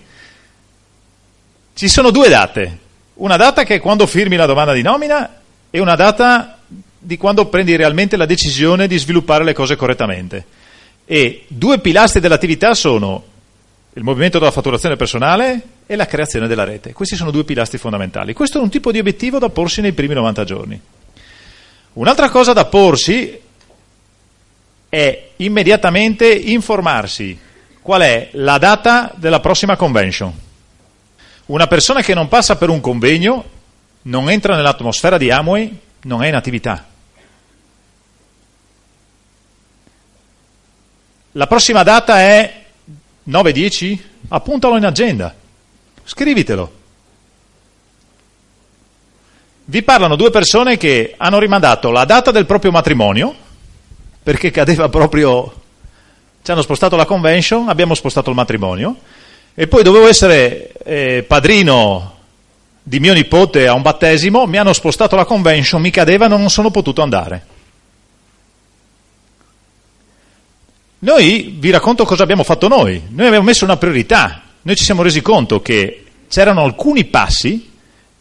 [1.74, 2.78] Ci sono due date.
[3.16, 5.38] Una data che è quando firmi la domanda di nomina
[5.70, 6.59] e una data
[7.00, 10.46] di quando prendi realmente la decisione di sviluppare le cose correttamente.
[11.06, 13.24] E due pilastri dell'attività sono
[13.94, 16.94] il movimento della fatturazione personale e la creazione della rete.
[16.94, 18.34] Questi sono due pilastri fondamentali.
[18.34, 20.80] Questo è un tipo di obiettivo da porsi nei primi 90 giorni.
[21.94, 23.40] Un'altra cosa da porsi
[24.90, 27.38] è immediatamente informarsi
[27.82, 30.32] qual è la data della prossima convention.
[31.48, 33.44] Una persona che non passa per un convegno,
[34.04, 36.89] non entra nell'atmosfera di Amway, non è in attività.
[41.34, 42.64] La prossima data è
[43.30, 44.00] 9-10?
[44.30, 45.36] Appuntalo in agenda.
[46.04, 46.72] Scrivitelo.
[49.66, 53.36] Vi parlano due persone che hanno rimandato la data del proprio matrimonio,
[54.24, 55.54] perché cadeva proprio...
[56.42, 58.96] Ci hanno spostato la convention, abbiamo spostato il matrimonio,
[59.54, 62.16] e poi dovevo essere eh, padrino
[62.82, 66.72] di mio nipote a un battesimo, mi hanno spostato la convention, mi cadeva non sono
[66.72, 67.58] potuto andare.
[71.00, 73.02] Noi vi racconto cosa abbiamo fatto noi.
[73.10, 74.42] Noi abbiamo messo una priorità.
[74.62, 77.68] Noi ci siamo resi conto che c'erano alcuni passi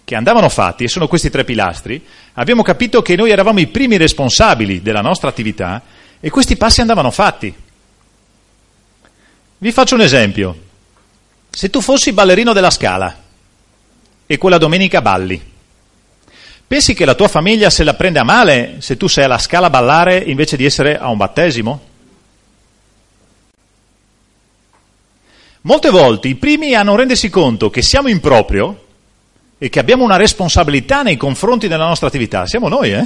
[0.08, 2.02] che andavano fatti, e sono questi tre pilastri.
[2.34, 5.82] Abbiamo capito che noi eravamo i primi responsabili della nostra attività
[6.18, 7.52] e questi passi andavano fatti.
[9.58, 10.58] Vi faccio un esempio.
[11.50, 13.14] Se tu fossi ballerino della scala
[14.24, 15.38] e quella domenica balli,
[16.66, 19.66] pensi che la tua famiglia se la prende a male se tu sei alla scala
[19.66, 21.87] a ballare invece di essere a un battesimo?
[25.62, 28.84] Molte volte i primi a non rendersi conto che siamo in proprio
[29.58, 33.04] e che abbiamo una responsabilità nei confronti della nostra attività, siamo noi, eh?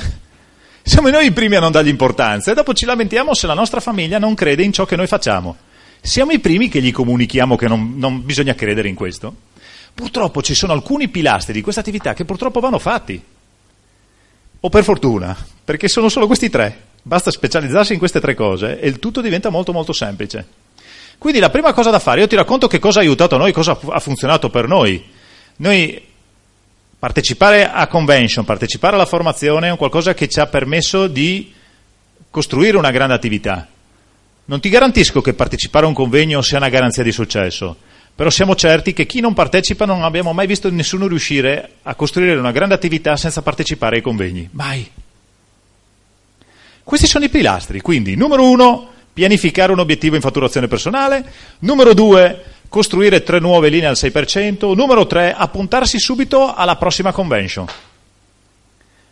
[0.83, 3.81] Siamo noi i primi a non dargli importanza e dopo ci lamentiamo se la nostra
[3.81, 5.57] famiglia non crede in ciò che noi facciamo.
[6.01, 9.35] Siamo i primi che gli comunichiamo che non, non bisogna credere in questo.
[9.95, 13.23] Purtroppo ci sono alcuni pilastri di questa attività che purtroppo vanno fatti.
[14.61, 16.91] O per fortuna, perché sono solo questi tre.
[17.03, 20.62] Basta specializzarsi in queste tre cose e il tutto diventa molto molto semplice.
[21.23, 23.79] Quindi la prima cosa da fare, io ti racconto che cosa ha aiutato noi, cosa
[23.91, 25.01] ha funzionato per noi.
[25.59, 26.05] Noi
[26.99, 31.55] partecipare a convention, partecipare alla formazione è qualcosa che ci ha permesso di
[32.29, 33.69] costruire una grande attività.
[34.47, 37.77] Non ti garantisco che partecipare a un convegno sia una garanzia di successo,
[38.17, 42.35] però siamo certi che chi non partecipa non abbiamo mai visto nessuno riuscire a costruire
[42.35, 44.49] una grande attività senza partecipare ai convegni.
[44.51, 44.91] Mai.
[46.83, 51.25] Questi sono i pilastri, quindi numero uno, pianificare un obiettivo in fatturazione personale,
[51.61, 57.67] numero due, costruire tre nuove linee al 6%, numero tre, appuntarsi subito alla prossima convention.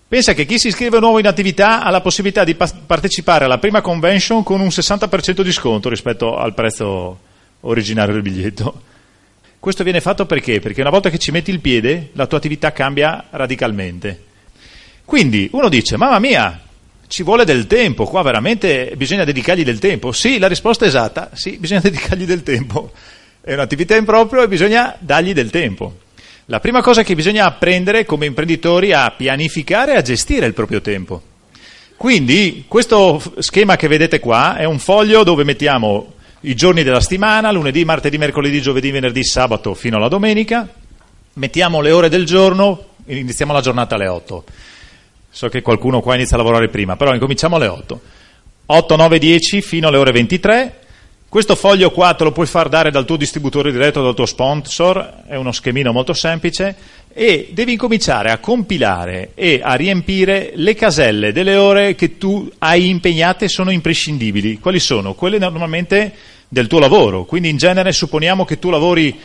[0.09, 3.59] Pensa che chi si iscrive nuovo in attività ha la possibilità di pa- partecipare alla
[3.59, 7.19] prima convention con un 60% di sconto rispetto al prezzo
[7.61, 8.83] originario del biglietto.
[9.61, 10.59] Questo viene fatto perché?
[10.59, 14.25] Perché una volta che ci metti il piede, la tua attività cambia radicalmente.
[15.05, 16.61] Quindi uno dice, mamma mia,
[17.11, 20.12] ci vuole del tempo, qua veramente bisogna dedicargli del tempo.
[20.12, 22.92] Sì, la risposta è esatta, sì, bisogna dedicargli del tempo.
[23.40, 25.96] È un'attività in proprio e bisogna dargli del tempo.
[26.44, 30.81] La prima cosa che bisogna apprendere come imprenditori a pianificare e a gestire il proprio
[30.81, 31.20] tempo.
[31.96, 37.51] Quindi questo schema che vedete qua è un foglio dove mettiamo i giorni della settimana,
[37.51, 40.68] lunedì, martedì, mercoledì, giovedì, venerdì, sabato fino alla domenica,
[41.35, 44.44] mettiamo le ore del giorno, iniziamo la giornata alle 8.
[45.31, 48.01] So che qualcuno qua inizia a lavorare prima, però incominciamo alle 8.
[48.66, 50.81] 8, 9, 10 fino alle ore 23,
[51.31, 55.23] questo foglio qua te lo puoi far dare dal tuo distributore diretto, dal tuo sponsor,
[55.29, 56.75] è uno schemino molto semplice
[57.12, 62.88] e devi incominciare a compilare e a riempire le caselle delle ore che tu hai
[62.88, 64.59] impegnate sono imprescindibili.
[64.59, 65.14] Quali sono?
[65.14, 66.12] Quelle normalmente
[66.49, 69.16] del tuo lavoro, quindi in genere supponiamo che tu lavori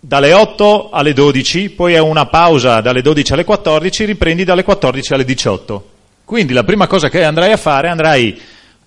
[0.00, 5.12] dalle 8 alle 12, poi hai una pausa dalle 12 alle 14, riprendi dalle 14
[5.14, 5.88] alle 18.
[6.24, 8.38] Quindi la prima cosa che andrai a fare, andrai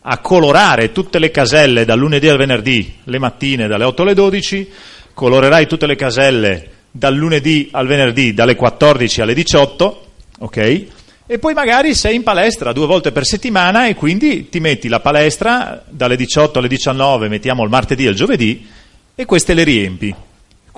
[0.01, 4.69] a colorare tutte le caselle dal lunedì al venerdì, le mattine dalle 8 alle 12,
[5.13, 10.05] colorerai tutte le caselle dal lunedì al venerdì dalle 14 alle 18,
[10.39, 10.85] ok?
[11.27, 14.99] E poi magari sei in palestra due volte per settimana e quindi ti metti la
[14.99, 18.67] palestra dalle 18 alle 19, mettiamo il martedì e il giovedì,
[19.13, 20.15] e queste le riempi.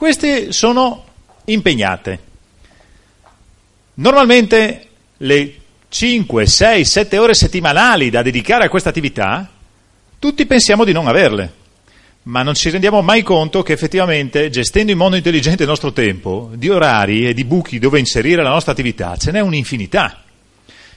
[0.01, 1.03] Queste sono
[1.45, 2.19] impegnate.
[3.93, 4.87] Normalmente
[5.17, 5.55] le
[5.89, 9.47] 5, 6, 7 ore settimanali da dedicare a questa attività,
[10.17, 11.53] tutti pensiamo di non averle,
[12.23, 16.49] ma non ci rendiamo mai conto che effettivamente gestendo in modo intelligente il nostro tempo,
[16.55, 20.23] di orari e di buchi dove inserire la nostra attività, ce n'è un'infinità.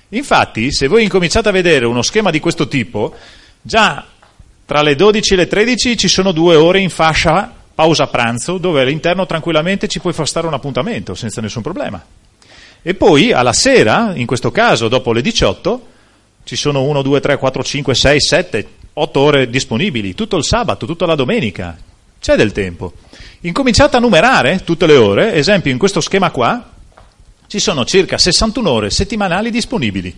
[0.08, 3.14] Infatti, se voi incominciate a vedere uno schema di questo tipo,
[3.60, 4.02] già
[4.64, 8.82] tra le 12 e le 13 ci sono due ore in fascia pausa pranzo dove
[8.82, 12.02] all'interno tranquillamente ci puoi far stare un appuntamento senza nessun problema.
[12.82, 15.86] E poi alla sera, in questo caso dopo le 18,
[16.44, 20.86] ci sono 1, 2, 3, 4, 5, 6, 7, 8 ore disponibili, tutto il sabato,
[20.86, 21.76] tutta la domenica.
[22.20, 22.92] C'è del tempo.
[23.40, 26.70] Incominciate a numerare tutte le ore, esempio in questo schema qua,
[27.46, 30.14] ci sono circa 61 ore settimanali disponibili.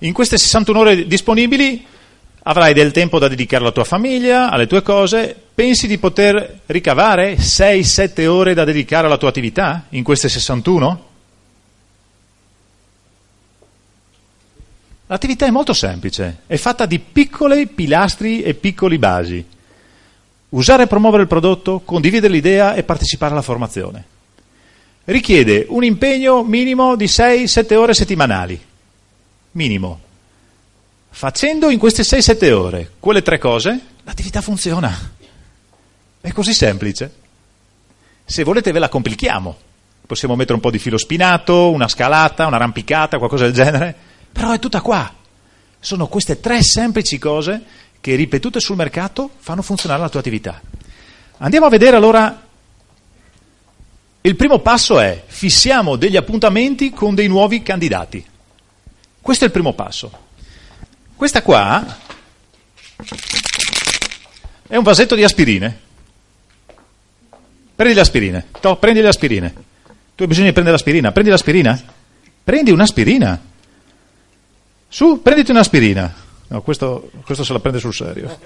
[0.00, 1.84] In queste 61 ore disponibili
[2.48, 5.34] avrai del tempo da dedicare alla tua famiglia, alle tue cose.
[5.54, 11.04] Pensi di poter ricavare 6-7 ore da dedicare alla tua attività in queste 61?
[15.08, 19.44] L'attività è molto semplice, è fatta di piccoli pilastri e piccoli basi.
[20.50, 24.04] Usare e promuovere il prodotto, condividere l'idea e partecipare alla formazione.
[25.04, 28.60] Richiede un impegno minimo di 6-7 ore settimanali.
[29.52, 30.05] Minimo.
[31.18, 35.14] Facendo in queste 6-7 ore quelle tre cose, l'attività funziona.
[36.20, 37.10] È così semplice.
[38.22, 39.56] Se volete ve la complichiamo.
[40.06, 43.96] Possiamo mettere un po' di filo spinato, una scalata, un'arrampicata, qualcosa del genere
[44.30, 45.10] però è tutta qua.
[45.80, 47.62] Sono queste tre semplici cose
[47.98, 50.60] che ripetute sul mercato fanno funzionare la tua attività.
[51.38, 52.42] Andiamo a vedere allora.
[54.20, 58.22] Il primo passo è fissiamo degli appuntamenti con dei nuovi candidati.
[59.22, 60.25] Questo è il primo passo.
[61.16, 61.82] Questa qua
[64.68, 65.84] è un vasetto di aspirine.
[67.74, 68.46] Prendi le aspirine.
[68.60, 69.54] To, prendi le aspirine.
[70.14, 71.12] Tu hai bisogno di prendere l'aspirina.
[71.12, 71.82] Prendi l'aspirina.
[72.44, 73.40] Prendi un'aspirina.
[74.88, 76.14] Su, prenditi un'aspirina.
[76.48, 78.38] No, questo, questo se la prende sul serio.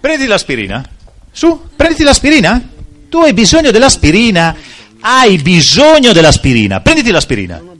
[0.00, 0.82] Prendi l'aspirina.
[1.30, 2.68] Su, prenditi l'aspirina.
[3.10, 4.56] Tu hai bisogno dell'aspirina.
[5.00, 6.80] Hai bisogno dell'aspirina.
[6.80, 7.71] Prenditi l'aspirina.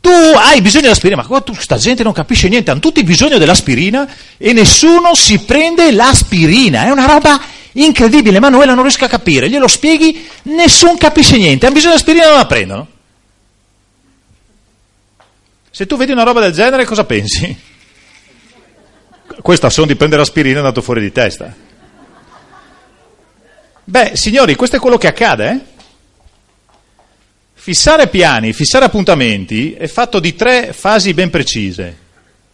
[0.00, 4.08] Tu hai bisogno dell'aspirina, ma tu, sta gente non capisce niente, hanno tutti bisogno dell'aspirina
[4.38, 6.84] e nessuno si prende l'aspirina.
[6.84, 7.38] È una roba
[7.72, 9.50] incredibile, Emanuela non riesco a capire.
[9.50, 11.66] Glielo spieghi, nessuno capisce niente.
[11.66, 12.88] Hanno bisogno dell'aspirina e non la prendono.
[15.70, 17.58] Se tu vedi una roba del genere, cosa pensi?
[19.42, 21.54] Questo a son di prendere aspirina è andato fuori di testa.
[23.84, 25.50] Beh, signori, questo è quello che accade.
[25.50, 25.69] Eh?
[27.62, 31.94] Fissare piani, fissare appuntamenti è fatto di tre fasi ben precise.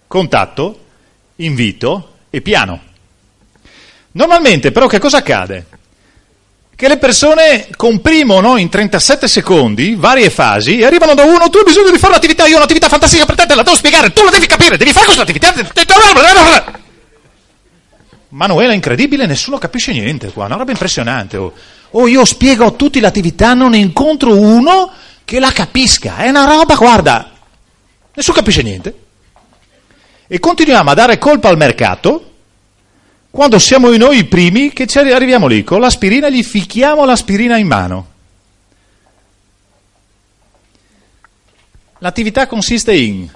[0.09, 0.81] Contatto,
[1.37, 2.83] invito e piano.
[4.11, 5.67] Normalmente però che cosa accade?
[6.75, 11.65] Che le persone comprimono in 37 secondi varie fasi e arrivano da uno, tu hai
[11.65, 14.25] bisogno di fare un'attività, io ho un'attività fantastica per te, te la devo spiegare, tu
[14.25, 15.55] la devi capire, devi fare questa attività.
[18.37, 21.39] Manuela, incredibile, nessuno capisce niente qua, una roba impressionante.
[21.39, 21.55] Oh,
[21.93, 24.93] oh io spiego a tutti l'attività, non incontro uno
[25.25, 26.19] che la capisca.
[26.19, 27.31] È una roba, guarda,
[28.13, 29.05] nessuno capisce niente.
[30.27, 32.33] E continuiamo a dare colpa al mercato
[33.31, 37.67] quando siamo noi i primi che ci arriviamo lì, con l'aspirina gli ficchiamo l'aspirina in
[37.67, 38.07] mano.
[42.01, 43.31] L'attività consiste in...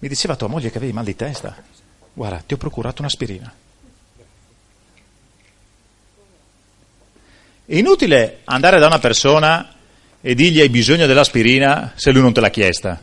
[0.00, 1.56] Mi diceva tua moglie che avevi mal di testa.
[2.12, 3.52] Guarda, ti ho procurato un'aspirina.
[7.66, 9.74] È inutile andare da una persona
[10.20, 13.02] e dirgli hai bisogno dell'aspirina se lui non te l'ha chiesta.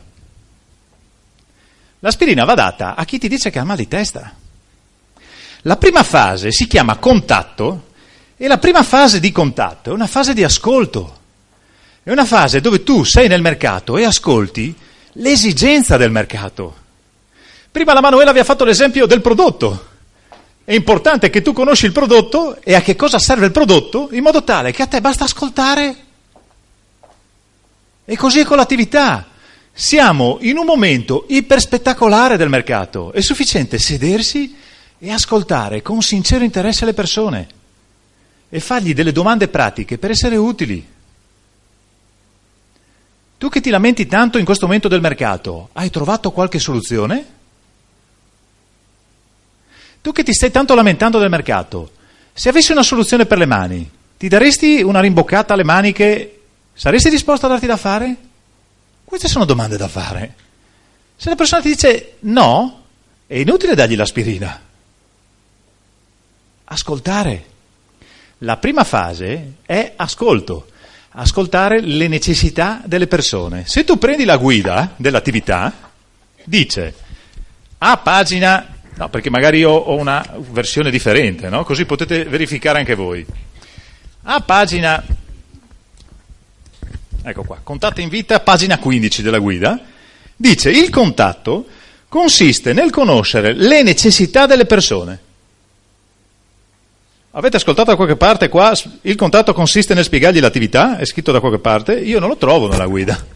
[2.00, 4.34] L'aspirina va data a chi ti dice che ha mal di testa.
[5.62, 7.92] La prima fase si chiama contatto
[8.36, 11.20] e la prima fase di contatto è una fase di ascolto.
[12.02, 14.74] È una fase dove tu sei nel mercato e ascolti
[15.12, 16.84] l'esigenza del mercato.
[17.76, 19.88] Prima la Manuela vi ha fatto l'esempio del prodotto.
[20.64, 24.22] È importante che tu conosci il prodotto e a che cosa serve il prodotto in
[24.22, 25.96] modo tale che a te basta ascoltare.
[28.02, 29.26] E così è con l'attività.
[29.74, 34.56] Siamo in un momento iperspettacolare del mercato, è sufficiente sedersi
[34.98, 37.48] e ascoltare con sincero interesse le persone
[38.48, 40.82] e fargli delle domande pratiche per essere utili.
[43.36, 47.34] Tu che ti lamenti tanto in questo momento del mercato, hai trovato qualche soluzione?
[50.06, 51.90] Tu che ti stai tanto lamentando del mercato,
[52.32, 56.42] se avessi una soluzione per le mani, ti daresti una rimboccata alle maniche?
[56.74, 58.16] Saresti disposto a darti da fare?
[59.04, 60.34] Queste sono domande da fare.
[61.16, 62.84] Se la persona ti dice no,
[63.26, 64.60] è inutile dargli l'aspirina.
[66.66, 67.44] Ascoltare.
[68.38, 70.68] La prima fase è ascolto,
[71.10, 73.66] ascoltare le necessità delle persone.
[73.66, 75.90] Se tu prendi la guida dell'attività,
[76.44, 76.94] dice
[77.78, 81.64] a pagina, no, perché magari io ho una versione differente, no?
[81.64, 83.24] così potete verificare anche voi.
[84.22, 85.04] A pagina
[87.28, 89.80] ecco qua, contatto in vita, pagina 15 della guida,
[90.36, 91.66] dice il contatto
[92.08, 95.20] consiste nel conoscere le necessità delle persone.
[97.32, 98.72] Avete ascoltato da qualche parte qua,
[99.02, 102.68] il contatto consiste nel spiegargli l'attività, è scritto da qualche parte, io non lo trovo
[102.68, 103.35] nella guida.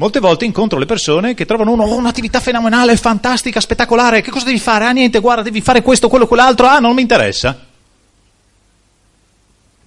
[0.00, 4.46] Molte volte incontro le persone che trovano uno, oh, un'attività fenomenale, fantastica, spettacolare, che cosa
[4.46, 4.86] devi fare?
[4.86, 7.66] Ah niente, guarda, devi fare questo, quello, quell'altro, ah non mi interessa.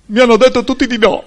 [0.05, 1.23] Mi hanno detto tutti di no.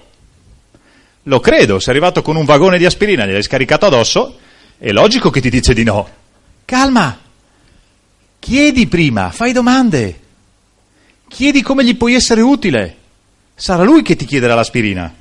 [1.23, 4.39] Lo credo, sei arrivato con un vagone di aspirina, gliel'hai scaricato addosso,
[4.77, 6.09] è logico che ti dice di no.
[6.63, 7.19] Calma,
[8.39, 10.19] chiedi prima, fai domande,
[11.27, 12.95] chiedi come gli puoi essere utile,
[13.53, 15.13] sarà lui che ti chiederà l'aspirina.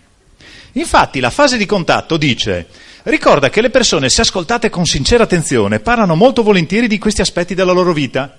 [0.74, 2.68] Infatti la fase di contatto dice,
[3.10, 7.54] ricorda che le persone, se ascoltate con sincera attenzione, parlano molto volentieri di questi aspetti
[7.54, 8.36] della loro vita.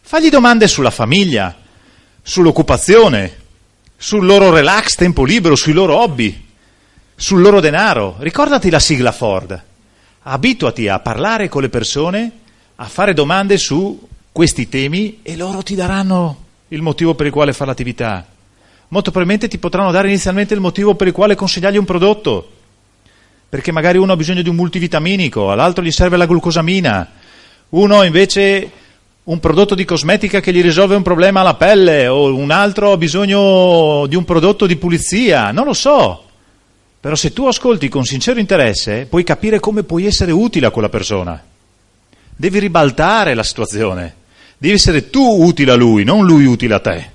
[0.00, 1.56] Fagli domande sulla famiglia,
[2.22, 3.36] sull'occupazione,
[3.96, 6.46] sul loro relax, tempo libero, sui loro hobby
[7.18, 8.14] sul loro denaro.
[8.20, 9.60] Ricordati la sigla Ford.
[10.22, 12.30] Abituati a parlare con le persone,
[12.76, 17.52] a fare domande su questi temi e loro ti daranno il motivo per il quale
[17.52, 18.24] fare l'attività.
[18.88, 22.52] Molto probabilmente ti potranno dare inizialmente il motivo per il quale consigliargli un prodotto.
[23.48, 27.10] Perché magari uno ha bisogno di un multivitaminico, all'altro gli serve la glucosamina,
[27.70, 28.70] uno invece
[29.24, 32.96] un prodotto di cosmetica che gli risolve un problema alla pelle, o un altro ha
[32.96, 36.24] bisogno di un prodotto di pulizia, non lo so.
[37.00, 40.88] Però se tu ascolti con sincero interesse, puoi capire come puoi essere utile a quella
[40.88, 41.42] persona.
[42.34, 44.14] Devi ribaltare la situazione.
[44.58, 47.10] Devi essere tu utile a lui, non lui utile a te.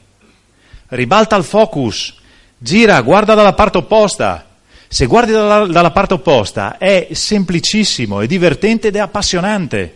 [0.89, 2.15] Ribalta il focus.
[2.57, 4.52] Gira, guarda dalla parte opposta.
[4.93, 9.95] Se guardi dalla, dalla parte opposta è semplicissimo, è divertente ed è appassionante.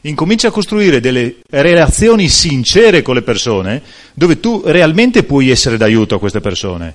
[0.00, 3.80] Incomincia a costruire delle relazioni sincere con le persone
[4.14, 6.92] dove tu realmente puoi essere d'aiuto a queste persone.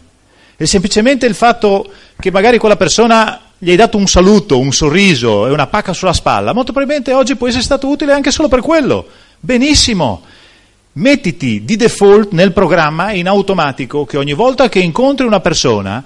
[0.58, 5.48] È semplicemente il fatto che magari quella persona gli hai dato un saluto, un sorriso
[5.48, 6.52] e una pacca sulla spalla.
[6.52, 9.08] Molto probabilmente oggi può essere stato utile anche solo per quello.
[9.40, 10.22] Benissimo.
[10.94, 16.04] Mettiti di default nel programma in automatico che ogni volta che incontri una persona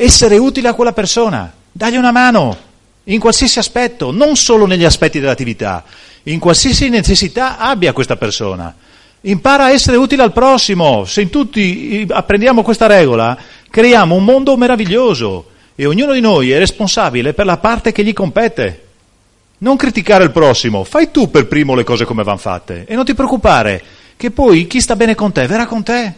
[0.00, 2.56] essere utile a quella persona, dagli una mano,
[3.04, 5.82] in qualsiasi aspetto, non solo negli aspetti dell'attività,
[6.24, 8.72] in qualsiasi necessità abbia questa persona.
[9.22, 11.04] Impara a essere utile al prossimo.
[11.04, 13.36] Se in tutti apprendiamo questa regola,
[13.68, 18.12] creiamo un mondo meraviglioso e ognuno di noi è responsabile per la parte che gli
[18.12, 18.84] compete.
[19.58, 23.04] Non criticare il prossimo, fai tu per primo le cose come vanno fatte e non
[23.04, 23.82] ti preoccupare
[24.16, 26.12] che poi chi sta bene con te verrà con te.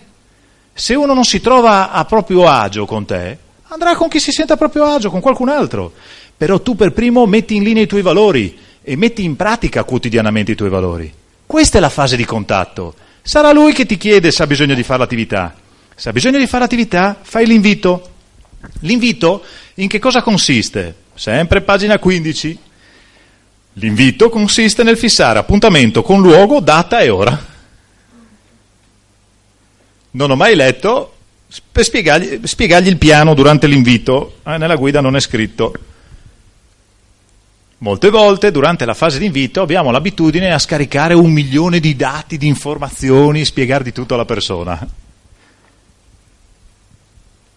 [0.75, 4.53] Se uno non si trova a proprio agio con te, andrà con chi si sente
[4.53, 5.93] a proprio agio, con qualcun altro.
[6.37, 10.53] Però tu per primo metti in linea i tuoi valori e metti in pratica quotidianamente
[10.53, 11.13] i tuoi valori.
[11.47, 12.95] Questa è la fase di contatto.
[13.23, 15.55] Sarà lui che ti chiede se ha bisogno di fare l'attività.
[15.95, 18.09] Se ha bisogno di fare l'attività, fai l'invito.
[18.81, 19.45] L'invito
[19.75, 20.95] in che cosa consiste?
[21.15, 22.59] Sempre pagina 15.
[23.75, 27.47] L'invito consiste nel fissare appuntamento con luogo, data e ora.
[30.13, 31.15] Non ho mai letto
[31.73, 34.39] per spiegargli, spiegargli il piano durante l'invito.
[34.45, 35.73] Eh, nella guida non è scritto.
[37.79, 42.37] Molte volte durante la fase di invito abbiamo l'abitudine a scaricare un milione di dati,
[42.37, 44.87] di informazioni, spiegare di tutto alla persona.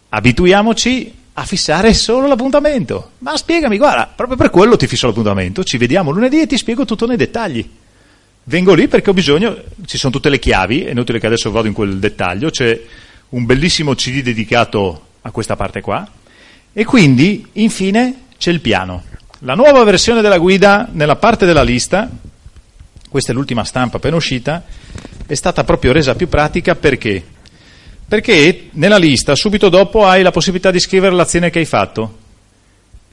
[0.10, 3.12] Abituiamoci a fissare solo l'appuntamento.
[3.20, 6.86] Ma spiegami, guarda, proprio per quello ti fisso l'appuntamento, ci vediamo lunedì e ti spiego
[6.86, 7.70] tutto nei dettagli.
[8.46, 11.68] Vengo lì perché ho bisogno, ci sono tutte le chiavi, è inutile che adesso vado
[11.68, 12.80] in quel dettaglio, c'è
[13.34, 16.08] un bellissimo CD dedicato a questa parte qua
[16.72, 19.04] e quindi infine c'è il piano.
[19.40, 22.10] La nuova versione della guida nella parte della lista,
[23.10, 24.64] questa è l'ultima stampa appena uscita,
[25.26, 27.24] è stata proprio resa più pratica perché?
[28.08, 32.20] Perché nella lista subito dopo hai la possibilità di scrivere l'azione che hai fatto.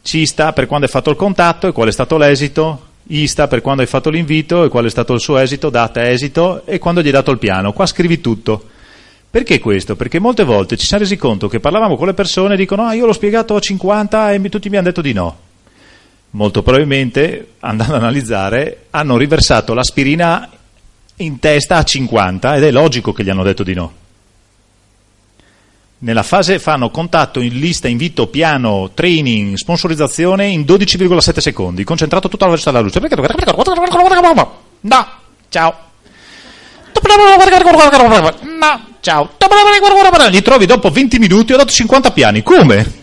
[0.03, 3.49] C sta per quando hai fatto il contatto e qual è stato l'esito, I sta
[3.49, 6.79] per quando hai fatto l'invito e qual è stato il suo esito, data esito e
[6.79, 7.73] quando gli hai dato il piano.
[7.73, 8.79] Qua scrivi tutto.
[9.31, 9.95] Perché questo?
[9.95, 12.95] Perché molte volte ci siamo resi conto che parlavamo con le persone e dicono ah
[12.95, 15.49] io l'ho spiegato a 50 e tutti mi hanno detto di no
[16.31, 20.49] molto probabilmente, andando ad analizzare, hanno riversato l'aspirina
[21.17, 23.93] in testa a 50 ed è logico che gli hanno detto di no.
[26.03, 32.45] Nella fase fanno contatto in lista, invito, piano, training, sponsorizzazione in 12,7 secondi, concentrato tutto
[32.45, 33.01] alla velocità della luce.
[34.81, 35.07] No,
[35.51, 35.75] ciao.
[38.41, 39.31] No, ciao.
[40.29, 42.43] Li trovi dopo 20 minuti, ho dato 50 piani.
[42.43, 42.99] Come?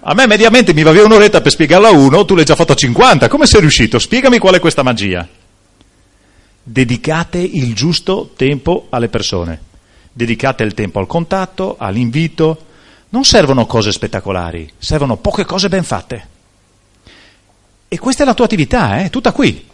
[0.00, 2.72] A me mediamente mi va via un'oretta per spiegarlo a uno, tu l'hai già fatto
[2.72, 3.98] a 50, come sei riuscito?
[3.98, 5.26] Spiegami qual è questa magia.
[6.62, 9.60] Dedicate il giusto tempo alle persone,
[10.12, 12.64] dedicate il tempo al contatto, all'invito.
[13.08, 16.28] Non servono cose spettacolari, servono poche cose ben fatte.
[17.88, 19.10] E questa è la tua attività, eh?
[19.10, 19.66] tutta qui.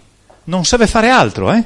[0.44, 1.62] Non serve fare altro, eh?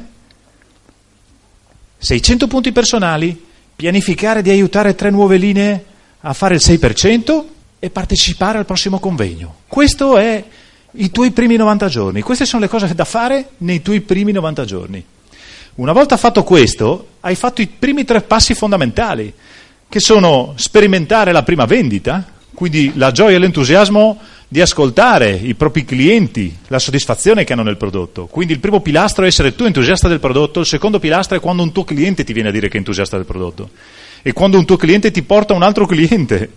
[1.99, 3.46] 600 punti personali,
[3.77, 5.85] pianificare di aiutare tre nuove linee
[6.21, 7.45] a fare il 6%,
[7.79, 9.57] e partecipare al prossimo convegno.
[9.67, 10.43] Questo è
[10.93, 14.65] i tuoi primi 90 giorni, queste sono le cose da fare nei tuoi primi 90
[14.65, 15.05] giorni.
[15.77, 19.33] Una volta fatto questo, hai fatto i primi tre passi fondamentali,
[19.89, 22.25] che sono sperimentare la prima vendita,
[22.55, 24.19] quindi la gioia e l'entusiasmo
[24.49, 28.27] di ascoltare i propri clienti, la soddisfazione che hanno nel prodotto.
[28.27, 31.63] Quindi il primo pilastro è essere tu entusiasta del prodotto, il secondo pilastro è quando
[31.63, 33.71] un tuo cliente ti viene a dire che è entusiasta del prodotto
[34.23, 36.51] e quando un tuo cliente ti porta un altro cliente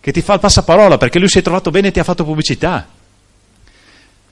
[0.00, 2.24] che ti fa il passaparola perché lui si è trovato bene e ti ha fatto
[2.24, 2.86] pubblicità.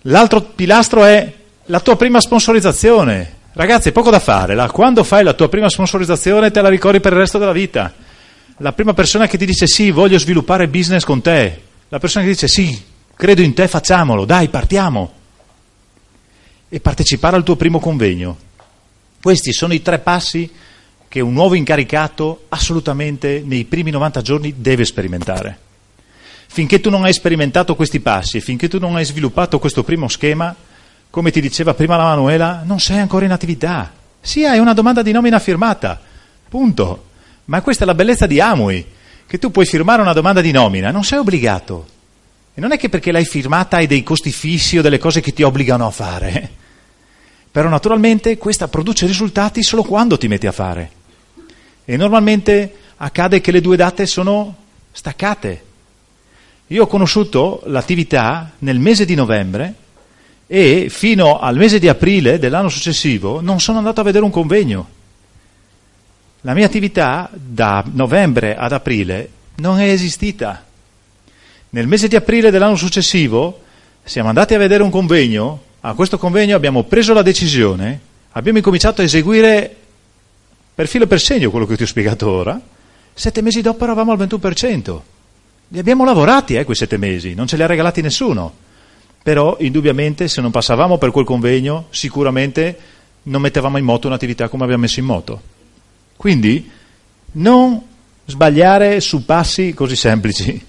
[0.02, 1.32] L'altro pilastro è
[1.66, 3.34] la tua prima sponsorizzazione.
[3.52, 4.54] Ragazzi, poco da fare.
[4.54, 7.92] La, quando fai la tua prima sponsorizzazione te la ricordi per il resto della vita.
[8.58, 11.62] La prima persona che ti dice sì, voglio sviluppare business con te.
[11.88, 12.82] La persona che dice sì,
[13.14, 15.12] credo in te, facciamolo, dai, partiamo.
[16.68, 18.36] E partecipare al tuo primo convegno.
[19.22, 20.50] Questi sono i tre passi
[21.08, 25.58] che un nuovo incaricato assolutamente nei primi 90 giorni deve sperimentare.
[26.48, 30.54] Finché tu non hai sperimentato questi passi, finché tu non hai sviluppato questo primo schema,
[31.08, 33.92] come ti diceva prima la Manuela, non sei ancora in attività.
[34.20, 36.00] Sì, hai una domanda di nomina firmata,
[36.48, 37.04] punto.
[37.44, 38.84] Ma questa è la bellezza di Amui,
[39.26, 41.86] che tu puoi firmare una domanda di nomina, non sei obbligato.
[42.54, 45.32] E non è che perché l'hai firmata hai dei costi fissi o delle cose che
[45.32, 46.50] ti obbligano a fare.
[47.50, 50.90] Però naturalmente questa produce risultati solo quando ti metti a fare.
[51.84, 54.54] E normalmente accade che le due date sono
[54.92, 55.64] staccate.
[56.68, 59.74] Io ho conosciuto l'attività nel mese di novembre
[60.46, 64.88] e fino al mese di aprile dell'anno successivo non sono andato a vedere un convegno.
[66.42, 70.64] La mia attività da novembre ad aprile non è esistita.
[71.70, 73.62] Nel mese di aprile dell'anno successivo
[74.04, 78.00] siamo andati a vedere un convegno, a questo convegno abbiamo preso la decisione,
[78.32, 79.74] abbiamo incominciato a eseguire
[80.74, 82.60] per filo e per segno quello che ti ho spiegato ora,
[83.12, 85.00] sette mesi dopo eravamo al 21%.
[85.68, 88.64] Li abbiamo lavorati eh, quei sette mesi, non ce li ha regalati nessuno.
[89.22, 92.78] Però indubbiamente se non passavamo per quel convegno sicuramente
[93.24, 95.40] non mettevamo in moto un'attività come abbiamo messo in moto.
[96.16, 96.70] Quindi
[97.32, 97.82] non
[98.24, 100.64] sbagliare su passi così semplici.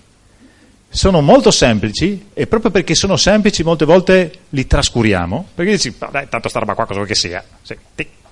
[0.90, 6.28] Sono molto semplici e proprio perché sono semplici molte volte li trascuriamo, perché dici, dai,
[6.30, 7.76] tanto sta roba qua cosa vuoi che sia, sì,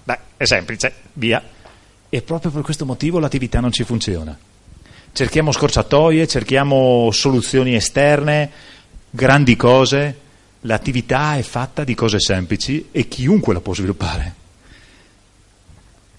[0.03, 1.43] dai, è semplice, via.
[2.07, 4.38] E proprio per questo motivo l'attività non ci funziona.
[5.11, 8.49] Cerchiamo scorciatoie, cerchiamo soluzioni esterne,
[9.09, 10.20] grandi cose,
[10.61, 14.43] l'attività è fatta di cose semplici e chiunque la può sviluppare.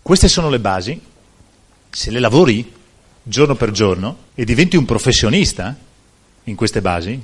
[0.07, 1.01] Queste sono le basi,
[1.91, 2.73] se le lavori
[3.25, 5.77] giorno per giorno e diventi un professionista
[6.45, 7.21] in queste basi,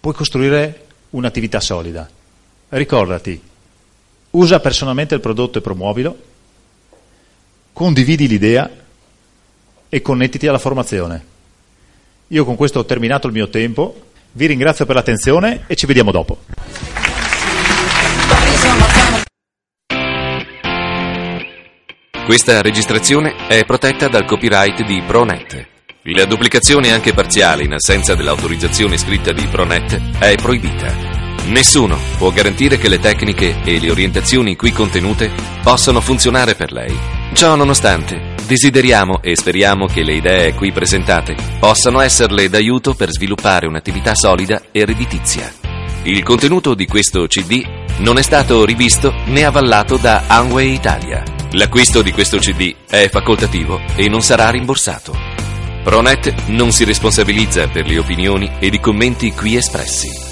[0.00, 2.08] puoi costruire un'attività solida.
[2.70, 3.38] Ricordati,
[4.30, 6.18] usa personalmente il prodotto e promuovilo,
[7.74, 8.70] condividi l'idea
[9.90, 11.24] e connettiti alla formazione.
[12.28, 16.12] Io con questo ho terminato il mio tempo, vi ringrazio per l'attenzione e ci vediamo
[16.12, 16.99] dopo.
[22.30, 25.66] Questa registrazione è protetta dal copyright di ProNet.
[26.14, 30.94] La duplicazione anche parziale in assenza dell'autorizzazione scritta di ProNet è proibita.
[31.46, 35.28] Nessuno può garantire che le tecniche e le orientazioni qui contenute
[35.60, 36.96] possano funzionare per lei.
[37.32, 43.66] Ciò nonostante, desideriamo e speriamo che le idee qui presentate possano esserle d'aiuto per sviluppare
[43.66, 45.52] un'attività solida e redditizia.
[46.04, 47.60] Il contenuto di questo CD
[47.98, 51.38] non è stato rivisto né avallato da Amway Italia.
[51.54, 55.16] L'acquisto di questo CD è facoltativo e non sarà rimborsato.
[55.82, 60.29] Pronet non si responsabilizza per le opinioni ed i commenti qui espressi.